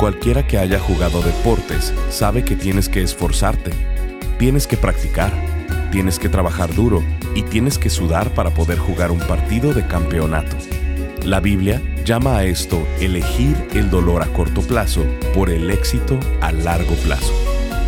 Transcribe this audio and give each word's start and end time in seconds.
Cualquiera 0.00 0.46
que 0.46 0.56
haya 0.56 0.78
jugado 0.78 1.20
deportes 1.20 1.92
sabe 2.08 2.42
que 2.42 2.56
tienes 2.56 2.88
que 2.88 3.02
esforzarte, 3.02 3.70
tienes 4.38 4.66
que 4.66 4.78
practicar, 4.78 5.30
tienes 5.92 6.18
que 6.18 6.30
trabajar 6.30 6.74
duro 6.74 7.04
y 7.34 7.42
tienes 7.42 7.76
que 7.76 7.90
sudar 7.90 8.32
para 8.32 8.48
poder 8.48 8.78
jugar 8.78 9.10
un 9.10 9.18
partido 9.18 9.74
de 9.74 9.86
campeonato. 9.86 10.56
La 11.22 11.40
Biblia 11.40 11.82
llama 12.06 12.38
a 12.38 12.44
esto 12.44 12.82
elegir 12.98 13.54
el 13.74 13.90
dolor 13.90 14.22
a 14.22 14.32
corto 14.32 14.62
plazo 14.62 15.04
por 15.34 15.50
el 15.50 15.70
éxito 15.70 16.18
a 16.40 16.50
largo 16.50 16.94
plazo. 17.04 17.34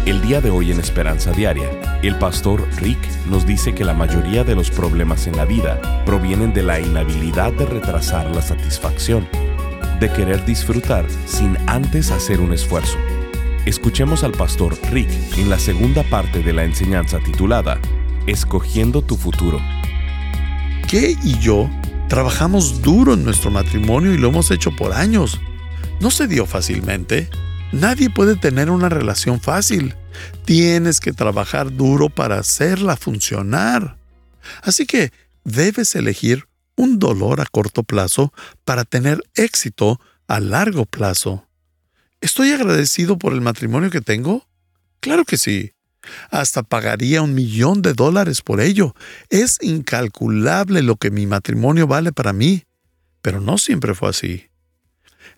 El 0.04 0.20
día 0.20 0.42
de 0.42 0.51
hoy 0.51 0.70
en 0.70 0.80
Esperanza 0.80 1.32
Diaria, 1.32 1.70
el 2.02 2.16
pastor 2.16 2.68
Rick 2.76 2.98
nos 3.30 3.46
dice 3.46 3.74
que 3.74 3.87
la 3.87 3.95
mayoría 3.95 4.45
de 4.45 4.54
los 4.54 4.70
problemas 4.70 5.26
en 5.26 5.38
la 5.38 5.46
vida 5.46 6.04
provienen 6.04 6.52
de 6.52 6.62
la 6.62 6.79
inhabilidad 6.79 7.54
de 7.54 7.65
retrasar 7.65 8.30
la 8.37 8.42
satisfacción 8.42 9.26
de 10.02 10.12
querer 10.12 10.45
disfrutar 10.45 11.06
sin 11.27 11.56
antes 11.69 12.10
hacer 12.10 12.41
un 12.41 12.52
esfuerzo. 12.52 12.98
Escuchemos 13.66 14.24
al 14.24 14.33
pastor 14.33 14.76
Rick 14.90 15.09
en 15.38 15.49
la 15.49 15.60
segunda 15.60 16.02
parte 16.02 16.43
de 16.43 16.52
la 16.52 16.65
enseñanza 16.65 17.21
titulada 17.21 17.80
Escogiendo 18.26 19.02
tu 19.02 19.16
futuro. 19.16 19.60
¿Qué 20.88 21.16
y 21.23 21.38
yo 21.38 21.71
trabajamos 22.09 22.82
duro 22.82 23.15
en 23.15 23.24
nuestro 23.24 23.52
matrimonio 23.52 24.13
y 24.13 24.18
lo 24.18 24.30
hemos 24.30 24.51
hecho 24.51 24.74
por 24.74 24.93
años. 24.93 25.41
No 26.01 26.10
se 26.10 26.26
dio 26.26 26.46
fácilmente. 26.46 27.30
Nadie 27.71 28.10
puede 28.10 28.35
tener 28.35 28.71
una 28.71 28.88
relación 28.88 29.41
fácil. 29.41 29.95
Tienes 30.45 30.98
que 30.98 31.13
trabajar 31.13 31.76
duro 31.76 32.09
para 32.09 32.41
hacerla 32.41 32.96
funcionar. 32.96 33.98
Así 34.63 34.85
que 34.85 35.13
debes 35.45 35.95
elegir 35.95 36.48
un 36.76 36.98
dolor 36.98 37.40
a 37.40 37.46
corto 37.46 37.82
plazo 37.82 38.32
para 38.65 38.84
tener 38.84 39.23
éxito 39.34 40.01
a 40.26 40.40
largo 40.40 40.87
plazo. 40.87 41.46
¿Estoy 42.20 42.52
agradecido 42.52 43.18
por 43.18 43.32
el 43.32 43.40
matrimonio 43.40 43.90
que 43.90 44.01
tengo? 44.01 44.46
Claro 45.01 45.24
que 45.24 45.37
sí. 45.37 45.73
Hasta 46.30 46.62
pagaría 46.62 47.23
un 47.23 47.34
millón 47.34 47.82
de 47.82 47.95
dólares 47.95 48.42
por 48.42 48.60
ello. 48.60 48.95
Es 49.29 49.59
incalculable 49.60 50.82
lo 50.82 50.96
que 50.96 51.10
mi 51.10 51.26
matrimonio 51.26 51.87
vale 51.87 52.12
para 52.12 52.32
mí. 52.32 52.64
Pero 53.20 53.40
no 53.40 53.59
siempre 53.59 53.95
fue 53.95 54.10
así. 54.10 54.48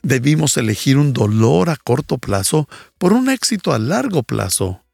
Debimos 0.03 0.57
elegir 0.57 0.99
un 0.99 1.13
dolor 1.13 1.71
a 1.71 1.77
corto 1.77 2.19
plazo 2.19 2.69
por 2.99 3.13
un 3.13 3.29
éxito 3.29 3.73
a 3.73 3.79
largo 3.79 4.23
plazo. 4.23 4.85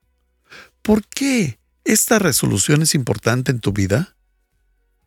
¿Por 0.82 1.04
qué 1.06 1.58
esta 1.84 2.19
resolución 2.19 2.82
es 2.82 2.94
importante 2.94 3.50
en 3.50 3.60
tu 3.60 3.72
vida? 3.72 4.16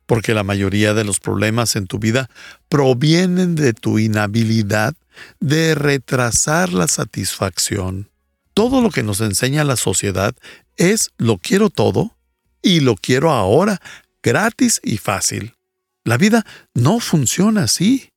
Porque 0.05 0.33
la 0.33 0.43
mayoría 0.43 0.93
de 0.93 1.03
los 1.03 1.19
problemas 1.19 1.75
en 1.75 1.87
tu 1.87 1.99
vida 1.99 2.29
provienen 2.69 3.55
de 3.55 3.73
tu 3.73 3.99
inhabilidad 3.99 4.95
de 5.39 5.75
retrasar 5.75 6.73
la 6.73 6.87
satisfacción. 6.87 8.09
Todo 8.53 8.81
lo 8.81 8.89
que 8.89 9.03
nos 9.03 9.21
enseña 9.21 9.63
la 9.63 9.75
sociedad 9.75 10.35
es 10.77 11.11
lo 11.17 11.37
quiero 11.37 11.69
todo 11.69 12.15
y 12.61 12.79
lo 12.79 12.95
quiero 12.95 13.31
ahora, 13.31 13.79
gratis 14.21 14.79
y 14.83 14.97
fácil. 14.97 15.53
La 16.03 16.17
vida 16.17 16.45
no 16.73 16.99
funciona 16.99 17.63
así. 17.63 18.09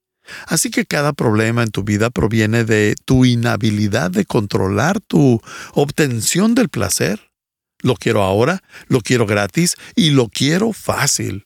Así 0.48 0.70
que 0.70 0.86
cada 0.86 1.12
problema 1.12 1.62
en 1.62 1.70
tu 1.70 1.84
vida 1.84 2.10
proviene 2.10 2.64
de 2.64 2.97
tu 3.04 3.24
inhabilidad 3.24 4.10
de 4.10 4.24
controlar 4.24 5.00
tu 5.00 5.41
obtención 5.72 6.56
del 6.56 6.68
placer. 6.68 7.30
Lo 7.78 7.94
quiero 7.94 8.22
ahora, 8.22 8.62
lo 8.88 9.00
quiero 9.03 9.26
gratis 9.26 9.76
y 9.94 10.10
lo 10.10 10.28
quiero 10.28 10.72
fácil. 10.72 11.45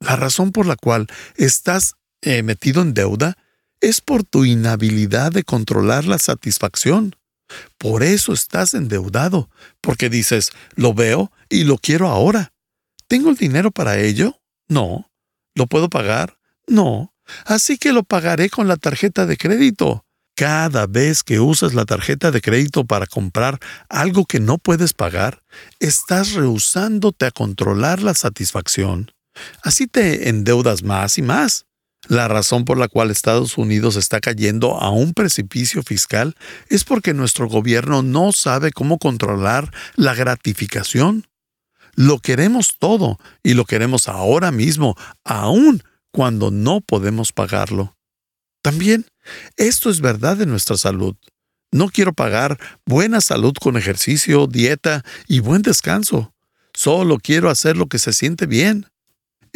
La 0.00 0.16
razón 0.16 0.52
por 0.52 0.66
la 0.66 0.76
cual 0.76 1.06
estás 1.36 1.94
eh, 2.22 2.42
metido 2.42 2.82
en 2.82 2.94
deuda 2.94 3.36
es 3.80 4.00
por 4.00 4.24
tu 4.24 4.44
inhabilidad 4.44 5.32
de 5.32 5.44
controlar 5.44 6.04
la 6.04 6.18
satisfacción. 6.18 7.16
Por 7.78 8.02
eso 8.02 8.32
estás 8.32 8.74
endeudado, 8.74 9.48
porque 9.80 10.10
dices, 10.10 10.50
lo 10.74 10.94
veo 10.94 11.30
y 11.48 11.64
lo 11.64 11.78
quiero 11.78 12.08
ahora. 12.08 12.52
¿Tengo 13.06 13.30
el 13.30 13.36
dinero 13.36 13.70
para 13.70 13.98
ello? 13.98 14.40
No. 14.68 15.10
¿Lo 15.54 15.66
puedo 15.66 15.88
pagar? 15.88 16.38
No. 16.66 17.14
Así 17.44 17.78
que 17.78 17.92
lo 17.92 18.02
pagaré 18.02 18.50
con 18.50 18.68
la 18.68 18.76
tarjeta 18.76 19.26
de 19.26 19.36
crédito. 19.36 20.04
Cada 20.34 20.86
vez 20.86 21.22
que 21.22 21.40
usas 21.40 21.72
la 21.72 21.86
tarjeta 21.86 22.30
de 22.30 22.42
crédito 22.42 22.84
para 22.84 23.06
comprar 23.06 23.58
algo 23.88 24.26
que 24.26 24.38
no 24.38 24.58
puedes 24.58 24.92
pagar, 24.92 25.42
estás 25.80 26.32
rehusándote 26.32 27.26
a 27.26 27.30
controlar 27.30 28.02
la 28.02 28.14
satisfacción. 28.14 29.12
Así 29.62 29.86
te 29.86 30.28
endeudas 30.28 30.82
más 30.82 31.18
y 31.18 31.22
más. 31.22 31.66
La 32.08 32.28
razón 32.28 32.64
por 32.64 32.78
la 32.78 32.86
cual 32.88 33.10
Estados 33.10 33.58
Unidos 33.58 33.96
está 33.96 34.20
cayendo 34.20 34.80
a 34.80 34.90
un 34.90 35.12
precipicio 35.12 35.82
fiscal 35.82 36.36
es 36.68 36.84
porque 36.84 37.14
nuestro 37.14 37.48
gobierno 37.48 38.02
no 38.02 38.30
sabe 38.32 38.70
cómo 38.70 38.98
controlar 38.98 39.72
la 39.96 40.14
gratificación. 40.14 41.26
Lo 41.94 42.20
queremos 42.20 42.76
todo 42.78 43.18
y 43.42 43.54
lo 43.54 43.64
queremos 43.64 44.06
ahora 44.06 44.52
mismo, 44.52 44.96
aun 45.24 45.82
cuando 46.12 46.50
no 46.50 46.80
podemos 46.80 47.32
pagarlo. 47.32 47.96
También, 48.62 49.06
esto 49.56 49.90
es 49.90 50.00
verdad 50.00 50.36
de 50.36 50.46
nuestra 50.46 50.76
salud. 50.76 51.16
No 51.72 51.88
quiero 51.88 52.12
pagar 52.12 52.58
buena 52.84 53.20
salud 53.20 53.54
con 53.60 53.76
ejercicio, 53.76 54.46
dieta 54.46 55.04
y 55.26 55.40
buen 55.40 55.62
descanso. 55.62 56.32
Solo 56.72 57.18
quiero 57.18 57.50
hacer 57.50 57.76
lo 57.76 57.86
que 57.86 57.98
se 57.98 58.12
siente 58.12 58.46
bien 58.46 58.86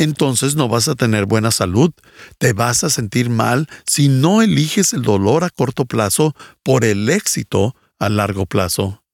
entonces 0.01 0.57
no 0.57 0.67
vas 0.67 0.89
a 0.89 0.95
tener 0.95 1.27
buena 1.27 1.51
salud. 1.51 1.93
Te 2.39 2.55
vas 2.55 2.85
a 2.85 2.91
sentir 2.91 3.29
mal 3.29 3.69
si 3.87 4.09
no 4.09 4.41
eliges 4.41 4.95
el 4.95 5.03
dolor 5.03 5.45
a 5.45 5.51
corto 5.51 5.85
plazo 5.85 6.35
por 6.63 6.87
el 6.87 7.11
éxito 7.11 7.77
a 7.99 8.09
largo 8.09 8.47
plazo. 8.47 9.05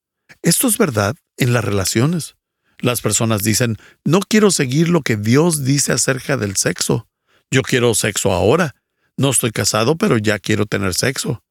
Esto 0.43 0.69
es 0.69 0.79
verdad 0.79 1.17
en 1.39 1.53
las 1.53 1.65
relaciones. 1.65 2.37
Las 2.79 3.01
personas 3.01 3.43
dicen, 3.43 3.79
no 4.05 4.21
quiero 4.21 4.53
seguir 4.53 4.89
lo 4.89 5.03
que 5.03 5.17
Dios 5.17 5.65
dice 5.65 5.93
acerca 5.93 6.37
del 6.37 6.55
sexo. 6.55 7.09
Yo 7.51 7.63
quiero 7.63 7.93
sexo 7.97 8.31
ahora. 8.31 8.77
No 9.17 9.31
estoy 9.31 9.51
casado, 9.51 9.97
pero 9.97 10.19
ya 10.19 10.39
quiero 10.39 10.67
tener 10.67 10.95
sexo. 10.95 11.43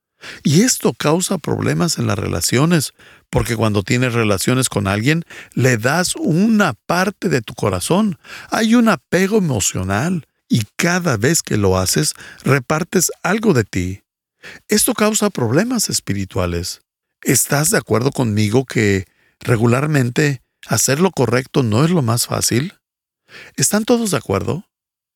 Y 0.43 0.61
esto 0.61 0.93
causa 0.93 1.37
problemas 1.37 1.97
en 1.97 2.07
las 2.07 2.17
relaciones, 2.17 2.93
porque 3.29 3.55
cuando 3.55 3.83
tienes 3.83 4.13
relaciones 4.13 4.69
con 4.69 4.87
alguien, 4.87 5.23
le 5.53 5.77
das 5.77 6.15
una 6.15 6.73
parte 6.85 7.29
de 7.29 7.41
tu 7.41 7.53
corazón. 7.53 8.17
Hay 8.49 8.75
un 8.75 8.89
apego 8.89 9.37
emocional 9.37 10.27
y 10.47 10.63
cada 10.75 11.17
vez 11.17 11.41
que 11.41 11.57
lo 11.57 11.77
haces, 11.77 12.13
repartes 12.43 13.11
algo 13.23 13.53
de 13.53 13.63
ti. 13.63 14.03
Esto 14.67 14.93
causa 14.93 15.29
problemas 15.29 15.89
espirituales. 15.89 16.81
¿Estás 17.23 17.71
de 17.71 17.77
acuerdo 17.77 18.11
conmigo 18.11 18.65
que 18.65 19.05
regularmente 19.39 20.41
hacer 20.67 20.99
lo 20.99 21.11
correcto 21.11 21.63
no 21.63 21.83
es 21.83 21.89
lo 21.89 22.03
más 22.03 22.27
fácil? 22.27 22.75
¿Están 23.55 23.85
todos 23.85 24.11
de 24.11 24.17
acuerdo? 24.17 24.69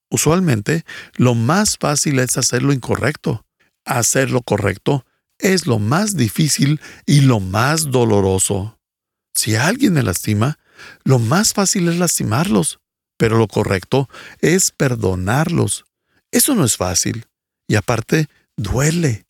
Usualmente, 0.09 0.85
lo 1.13 1.35
más 1.35 1.77
fácil 1.77 2.17
es 2.17 2.35
hacer 2.37 2.63
lo 2.63 2.73
incorrecto 2.73 3.45
hacer 3.89 4.31
lo 4.31 4.41
correcto 4.41 5.05
es 5.39 5.65
lo 5.65 5.79
más 5.79 6.15
difícil 6.15 6.79
y 7.05 7.21
lo 7.21 7.39
más 7.39 7.91
doloroso. 7.91 8.77
Si 9.33 9.55
alguien 9.55 9.93
me 9.93 10.03
lastima, 10.03 10.59
lo 11.03 11.19
más 11.19 11.53
fácil 11.53 11.87
es 11.89 11.97
lastimarlos, 11.97 12.79
pero 13.17 13.37
lo 13.37 13.47
correcto 13.47 14.09
es 14.39 14.71
perdonarlos. 14.71 15.85
Eso 16.31 16.55
no 16.55 16.65
es 16.65 16.77
fácil. 16.77 17.25
Y 17.67 17.75
aparte, 17.75 18.27
duele. 18.55 19.25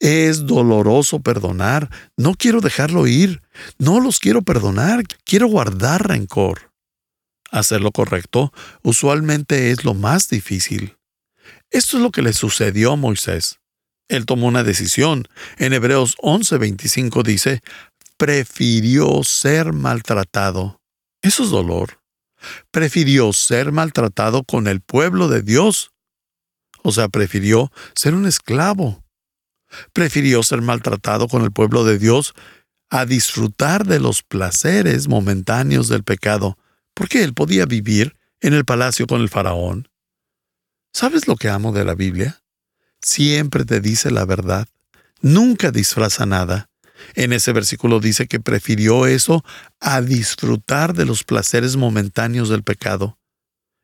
Es 0.00 0.46
doloroso 0.46 1.20
perdonar. 1.20 1.90
No 2.16 2.34
quiero 2.34 2.60
dejarlo 2.60 3.06
ir. 3.06 3.42
No 3.78 4.00
los 4.00 4.18
quiero 4.18 4.42
perdonar. 4.42 5.04
Quiero 5.24 5.46
guardar 5.46 6.08
rencor. 6.08 6.72
Hacer 7.50 7.80
lo 7.80 7.92
correcto 7.92 8.52
usualmente 8.82 9.70
es 9.70 9.84
lo 9.84 9.94
más 9.94 10.28
difícil. 10.28 10.96
Esto 11.70 11.96
es 11.96 12.02
lo 12.02 12.10
que 12.10 12.22
le 12.22 12.32
sucedió 12.32 12.92
a 12.92 12.96
Moisés. 12.96 13.59
Él 14.10 14.26
tomó 14.26 14.48
una 14.48 14.64
decisión. 14.64 15.28
En 15.56 15.72
Hebreos 15.72 16.16
11:25 16.18 17.22
dice, 17.22 17.62
prefirió 18.16 19.22
ser 19.22 19.72
maltratado. 19.72 20.80
Eso 21.22 21.44
es 21.44 21.50
dolor. 21.50 22.00
Prefirió 22.72 23.32
ser 23.32 23.70
maltratado 23.70 24.42
con 24.42 24.66
el 24.66 24.80
pueblo 24.80 25.28
de 25.28 25.42
Dios. 25.42 25.92
O 26.82 26.90
sea, 26.90 27.08
prefirió 27.08 27.70
ser 27.94 28.14
un 28.14 28.26
esclavo. 28.26 29.04
Prefirió 29.92 30.42
ser 30.42 30.60
maltratado 30.60 31.28
con 31.28 31.42
el 31.42 31.52
pueblo 31.52 31.84
de 31.84 31.98
Dios 31.98 32.34
a 32.90 33.06
disfrutar 33.06 33.86
de 33.86 34.00
los 34.00 34.24
placeres 34.24 35.06
momentáneos 35.06 35.86
del 35.86 36.02
pecado, 36.02 36.58
porque 36.94 37.22
él 37.22 37.32
podía 37.32 37.64
vivir 37.64 38.16
en 38.40 38.54
el 38.54 38.64
palacio 38.64 39.06
con 39.06 39.20
el 39.20 39.28
faraón. 39.28 39.88
¿Sabes 40.92 41.28
lo 41.28 41.36
que 41.36 41.48
amo 41.48 41.70
de 41.70 41.84
la 41.84 41.94
Biblia? 41.94 42.42
Siempre 43.02 43.64
te 43.64 43.80
dice 43.80 44.10
la 44.10 44.24
verdad, 44.24 44.68
nunca 45.20 45.70
disfraza 45.70 46.26
nada. 46.26 46.68
En 47.14 47.32
ese 47.32 47.52
versículo 47.52 47.98
dice 47.98 48.26
que 48.26 48.40
prefirió 48.40 49.06
eso 49.06 49.44
a 49.80 50.02
disfrutar 50.02 50.94
de 50.94 51.06
los 51.06 51.24
placeres 51.24 51.76
momentáneos 51.76 52.48
del 52.48 52.62
pecado. 52.62 53.18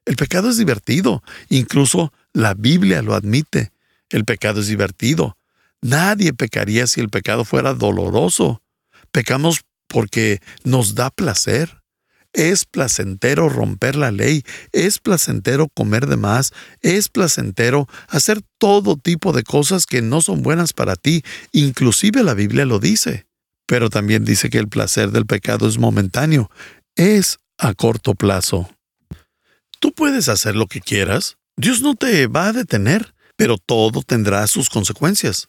El 0.05 0.17
pecado 0.17 0.51
es 0.51 0.59
divertido, 0.59 1.23
incluso 1.49 2.13
la 2.33 2.55
Biblia 2.55 3.03
lo 3.03 3.15
admite. 3.15 3.73
El 4.11 4.25
pecado 4.25 4.61
es 4.61 4.69
divertido. 4.69 5.37
Nadie 5.81 6.33
pecaría 6.33 6.87
si 6.87 7.01
el 7.01 7.09
pecado 7.09 7.45
fuera 7.45 7.75
doloroso. 7.75 8.63
Pecamos 9.11 9.63
porque 9.89 10.41
nos 10.63 10.95
da 10.95 11.11
placer. 11.11 11.83
Es 12.37 12.67
placentero 12.67 13.49
romper 13.49 13.97
la 13.97 14.11
ley, 14.11 14.43
es 14.73 14.99
placentero 14.99 15.69
comer 15.69 16.07
de 16.07 16.19
más, 16.19 16.53
es 16.83 17.09
placentero 17.09 17.89
hacer 18.09 18.43
todo 18.59 18.99
tipo 18.99 19.33
de 19.33 19.43
cosas 19.43 19.87
que 19.87 20.03
no 20.03 20.21
son 20.21 20.43
buenas 20.43 20.75
para 20.75 20.97
ti, 20.97 21.23
inclusive 21.53 22.23
la 22.23 22.35
Biblia 22.35 22.67
lo 22.67 22.79
dice. 22.79 23.27
Pero 23.67 23.89
también 23.89 24.27
dice 24.27 24.51
que 24.51 24.59
el 24.59 24.69
placer 24.69 25.13
del 25.13 25.25
pecado 25.25 25.67
es 25.67 25.79
momentáneo, 25.79 26.51
es 26.95 27.39
a 27.57 27.73
corto 27.73 28.15
plazo. 28.15 28.69
Tú 29.81 29.95
puedes 29.95 30.29
hacer 30.29 30.57
lo 30.57 30.67
que 30.67 30.83
quieras, 30.83 31.39
Dios 31.57 31.81
no 31.81 31.95
te 31.95 32.27
va 32.27 32.49
a 32.49 32.53
detener, 32.53 33.15
pero 33.37 33.57
todo 33.57 34.03
tendrá 34.03 34.47
sus 34.47 34.69
consecuencias. 34.69 35.49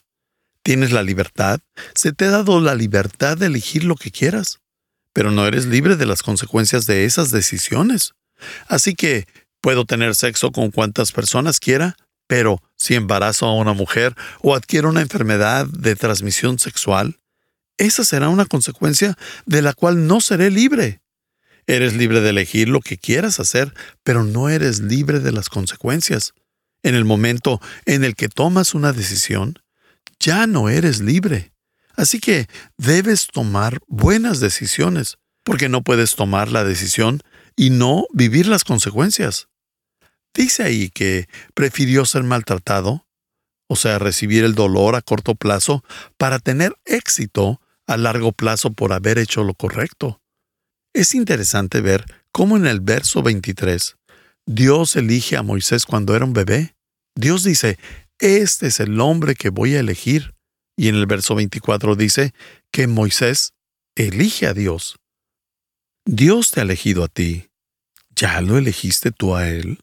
Tienes 0.62 0.92
la 0.92 1.02
libertad, 1.02 1.60
se 1.94 2.12
te 2.14 2.24
ha 2.24 2.30
dado 2.30 2.62
la 2.62 2.74
libertad 2.74 3.36
de 3.36 3.44
elegir 3.44 3.84
lo 3.84 3.94
que 3.94 4.10
quieras 4.10 4.60
pero 5.18 5.32
no 5.32 5.48
eres 5.48 5.66
libre 5.66 5.96
de 5.96 6.06
las 6.06 6.22
consecuencias 6.22 6.86
de 6.86 7.04
esas 7.04 7.32
decisiones. 7.32 8.14
Así 8.68 8.94
que 8.94 9.26
puedo 9.60 9.84
tener 9.84 10.14
sexo 10.14 10.52
con 10.52 10.70
cuantas 10.70 11.10
personas 11.10 11.58
quiera, 11.58 11.96
pero 12.28 12.62
si 12.76 12.94
embarazo 12.94 13.46
a 13.46 13.56
una 13.56 13.72
mujer 13.72 14.14
o 14.42 14.54
adquiero 14.54 14.90
una 14.90 15.00
enfermedad 15.00 15.66
de 15.66 15.96
transmisión 15.96 16.60
sexual, 16.60 17.18
esa 17.78 18.04
será 18.04 18.28
una 18.28 18.46
consecuencia 18.46 19.18
de 19.44 19.60
la 19.60 19.72
cual 19.72 20.06
no 20.06 20.20
seré 20.20 20.52
libre. 20.52 21.00
Eres 21.66 21.94
libre 21.94 22.20
de 22.20 22.30
elegir 22.30 22.68
lo 22.68 22.80
que 22.80 22.96
quieras 22.96 23.40
hacer, 23.40 23.74
pero 24.04 24.22
no 24.22 24.48
eres 24.48 24.78
libre 24.78 25.18
de 25.18 25.32
las 25.32 25.48
consecuencias. 25.48 26.32
En 26.84 26.94
el 26.94 27.04
momento 27.04 27.60
en 27.86 28.04
el 28.04 28.14
que 28.14 28.28
tomas 28.28 28.72
una 28.72 28.92
decisión, 28.92 29.58
ya 30.20 30.46
no 30.46 30.68
eres 30.68 31.00
libre. 31.00 31.50
Así 31.98 32.20
que 32.20 32.46
debes 32.76 33.26
tomar 33.26 33.80
buenas 33.88 34.38
decisiones, 34.38 35.18
porque 35.42 35.68
no 35.68 35.82
puedes 35.82 36.14
tomar 36.14 36.48
la 36.48 36.62
decisión 36.62 37.20
y 37.56 37.70
no 37.70 38.06
vivir 38.14 38.46
las 38.46 38.62
consecuencias. 38.62 39.48
Dice 40.32 40.62
ahí 40.62 40.90
que 40.90 41.28
prefirió 41.54 42.04
ser 42.04 42.22
maltratado, 42.22 43.04
o 43.68 43.74
sea, 43.74 43.98
recibir 43.98 44.44
el 44.44 44.54
dolor 44.54 44.94
a 44.94 45.02
corto 45.02 45.34
plazo, 45.34 45.82
para 46.16 46.38
tener 46.38 46.76
éxito 46.84 47.60
a 47.88 47.96
largo 47.96 48.30
plazo 48.30 48.72
por 48.72 48.92
haber 48.92 49.18
hecho 49.18 49.42
lo 49.42 49.54
correcto. 49.54 50.22
Es 50.94 51.16
interesante 51.16 51.80
ver 51.80 52.04
cómo 52.30 52.56
en 52.56 52.68
el 52.68 52.78
verso 52.78 53.24
23 53.24 53.96
Dios 54.46 54.94
elige 54.94 55.36
a 55.36 55.42
Moisés 55.42 55.84
cuando 55.84 56.14
era 56.14 56.24
un 56.24 56.32
bebé. 56.32 56.76
Dios 57.16 57.42
dice, 57.42 57.76
este 58.20 58.68
es 58.68 58.78
el 58.78 59.00
hombre 59.00 59.34
que 59.34 59.48
voy 59.48 59.74
a 59.74 59.80
elegir. 59.80 60.37
Y 60.78 60.86
en 60.86 60.94
el 60.94 61.06
verso 61.06 61.34
24 61.34 61.96
dice 61.96 62.32
que 62.70 62.86
Moisés 62.86 63.52
elige 63.96 64.46
a 64.46 64.54
Dios. 64.54 64.96
Dios 66.04 66.52
te 66.52 66.60
ha 66.60 66.62
elegido 66.62 67.02
a 67.02 67.08
ti. 67.08 67.48
¿Ya 68.14 68.40
lo 68.40 68.56
elegiste 68.56 69.10
tú 69.10 69.34
a 69.34 69.48
él? 69.48 69.80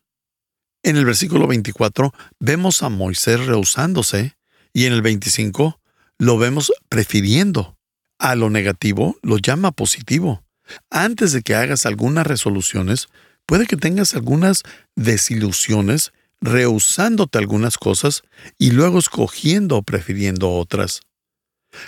En 0.83 0.95
el 0.95 1.03
versículo 1.03 1.47
24 1.47 2.13
vemos 2.39 2.81
a 2.81 2.87
Moisés 2.87 3.45
rehusándose 3.45 4.37
y 4.71 4.85
en 4.85 4.93
el 4.93 5.01
25 5.01 5.81
lo 6.17 6.37
vemos 6.37 6.71
prefiriendo. 6.87 7.77
A 8.17 8.35
lo 8.35 8.49
negativo 8.49 9.19
lo 9.21 9.37
llama 9.37 9.73
positivo. 9.73 10.45
Antes 10.89 11.33
de 11.33 11.41
que 11.41 11.55
hagas 11.55 11.85
algunas 11.85 12.25
resoluciones, 12.25 13.09
puede 13.45 13.67
que 13.67 13.75
tengas 13.75 14.15
algunas 14.15 14.63
desilusiones 14.95 16.13
rehusándote 16.45 17.37
algunas 17.37 17.77
cosas 17.77 18.23
y 18.57 18.71
luego 18.71 18.99
escogiendo 18.99 19.77
o 19.77 19.83
prefiriendo 19.83 20.51
otras. 20.51 21.01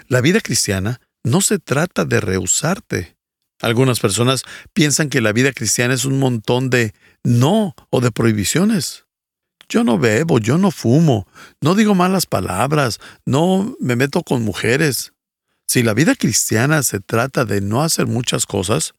La 0.08 0.20
vida 0.20 0.42
cristiana 0.42 1.00
no 1.24 1.42
se 1.42 1.60
trata 1.60 2.06
de 2.06 2.20
rehusarte. 2.20 3.18
Algunas 3.62 4.00
personas 4.00 4.44
piensan 4.74 5.10
que 5.10 5.22
la 5.22 5.32
vida 5.32 5.52
cristiana 5.52 5.94
es 5.94 6.06
un 6.06 6.20
montón 6.20 6.70
de 6.70 6.94
no 7.24 7.76
o 7.90 8.02
de 8.02 8.12
prohibiciones. 8.12 9.06
Yo 9.70 9.84
no 9.84 9.98
bebo, 9.98 10.40
yo 10.40 10.58
no 10.58 10.72
fumo, 10.72 11.28
no 11.62 11.76
digo 11.76 11.94
malas 11.94 12.26
palabras, 12.26 13.00
no 13.26 13.76
me 13.80 13.96
meto 13.96 14.24
con 14.24 14.44
mujeres. 14.44 15.14
Si 15.68 15.84
la 15.84 15.94
vida 15.94 16.16
cristiana 16.16 16.84
se 16.84 17.00
trata 17.00 17.44
de 17.46 17.62
no 17.62 17.84
hacer 17.84 18.08
muchas 18.08 18.46
cosas, 18.46 18.94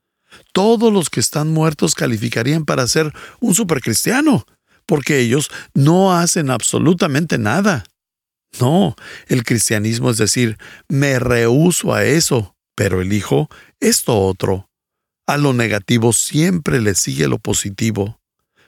todos 0.52 0.92
los 0.92 1.08
que 1.08 1.20
están 1.20 1.48
muertos 1.48 1.94
calificarían 1.94 2.66
para 2.66 2.86
ser 2.86 3.12
un 3.40 3.54
supercristiano 3.54 4.44
porque 4.88 5.18
ellos 5.18 5.50
no 5.74 6.14
hacen 6.14 6.48
absolutamente 6.48 7.36
nada. 7.36 7.84
No, 8.58 8.96
el 9.26 9.44
cristianismo 9.44 10.10
es 10.10 10.16
decir, 10.16 10.56
me 10.88 11.18
rehuso 11.18 11.92
a 11.92 12.04
eso, 12.04 12.56
pero 12.74 13.02
elijo 13.02 13.50
esto 13.80 14.18
otro. 14.18 14.70
A 15.26 15.36
lo 15.36 15.52
negativo 15.52 16.14
siempre 16.14 16.80
le 16.80 16.94
sigue 16.94 17.28
lo 17.28 17.38
positivo. 17.38 18.18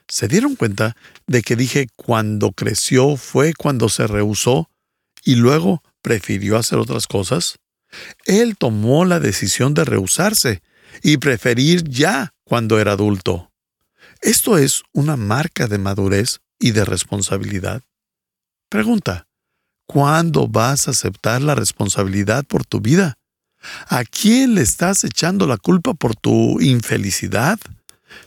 ¿Se 0.08 0.28
dieron 0.28 0.56
cuenta 0.56 0.94
de 1.26 1.40
que 1.40 1.56
dije 1.56 1.86
cuando 1.96 2.52
creció 2.52 3.16
fue 3.16 3.54
cuando 3.54 3.88
se 3.88 4.06
rehusó 4.06 4.68
y 5.24 5.36
luego 5.36 5.82
prefirió 6.02 6.58
hacer 6.58 6.78
otras 6.78 7.06
cosas? 7.06 7.56
Él 8.26 8.58
tomó 8.58 9.06
la 9.06 9.20
decisión 9.20 9.72
de 9.72 9.86
rehusarse 9.86 10.62
y 11.02 11.16
preferir 11.16 11.84
ya 11.84 12.34
cuando 12.44 12.78
era 12.78 12.92
adulto. 12.92 13.49
Esto 14.20 14.58
es 14.58 14.82
una 14.92 15.16
marca 15.16 15.66
de 15.66 15.78
madurez 15.78 16.40
y 16.58 16.72
de 16.72 16.84
responsabilidad. 16.84 17.82
Pregunta, 18.68 19.26
¿cuándo 19.86 20.46
vas 20.46 20.88
a 20.88 20.90
aceptar 20.90 21.40
la 21.40 21.54
responsabilidad 21.54 22.44
por 22.44 22.66
tu 22.66 22.80
vida? 22.80 23.14
¿A 23.88 24.04
quién 24.04 24.54
le 24.54 24.62
estás 24.62 25.04
echando 25.04 25.46
la 25.46 25.56
culpa 25.56 25.94
por 25.94 26.16
tu 26.16 26.60
infelicidad? 26.60 27.58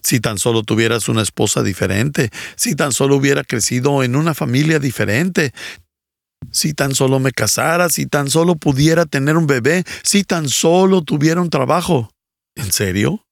Si 0.01 0.19
tan 0.19 0.39
solo 0.39 0.63
tuvieras 0.63 1.09
una 1.09 1.21
esposa 1.21 1.61
diferente, 1.61 2.31
si 2.55 2.75
tan 2.75 2.91
solo 2.91 3.15
hubiera 3.15 3.43
crecido 3.43 4.03
en 4.03 4.15
una 4.15 4.33
familia 4.33 4.79
diferente, 4.79 5.53
si 6.51 6.73
tan 6.73 6.95
solo 6.95 7.19
me 7.19 7.31
casara, 7.31 7.89
si 7.89 8.05
tan 8.07 8.29
solo 8.29 8.55
pudiera 8.55 9.05
tener 9.05 9.37
un 9.37 9.47
bebé, 9.47 9.83
si 10.03 10.23
tan 10.23 10.49
solo 10.49 11.03
tuviera 11.03 11.41
un 11.41 11.49
trabajo. 11.49 12.09
¿En 12.55 12.71
serio? 12.71 13.25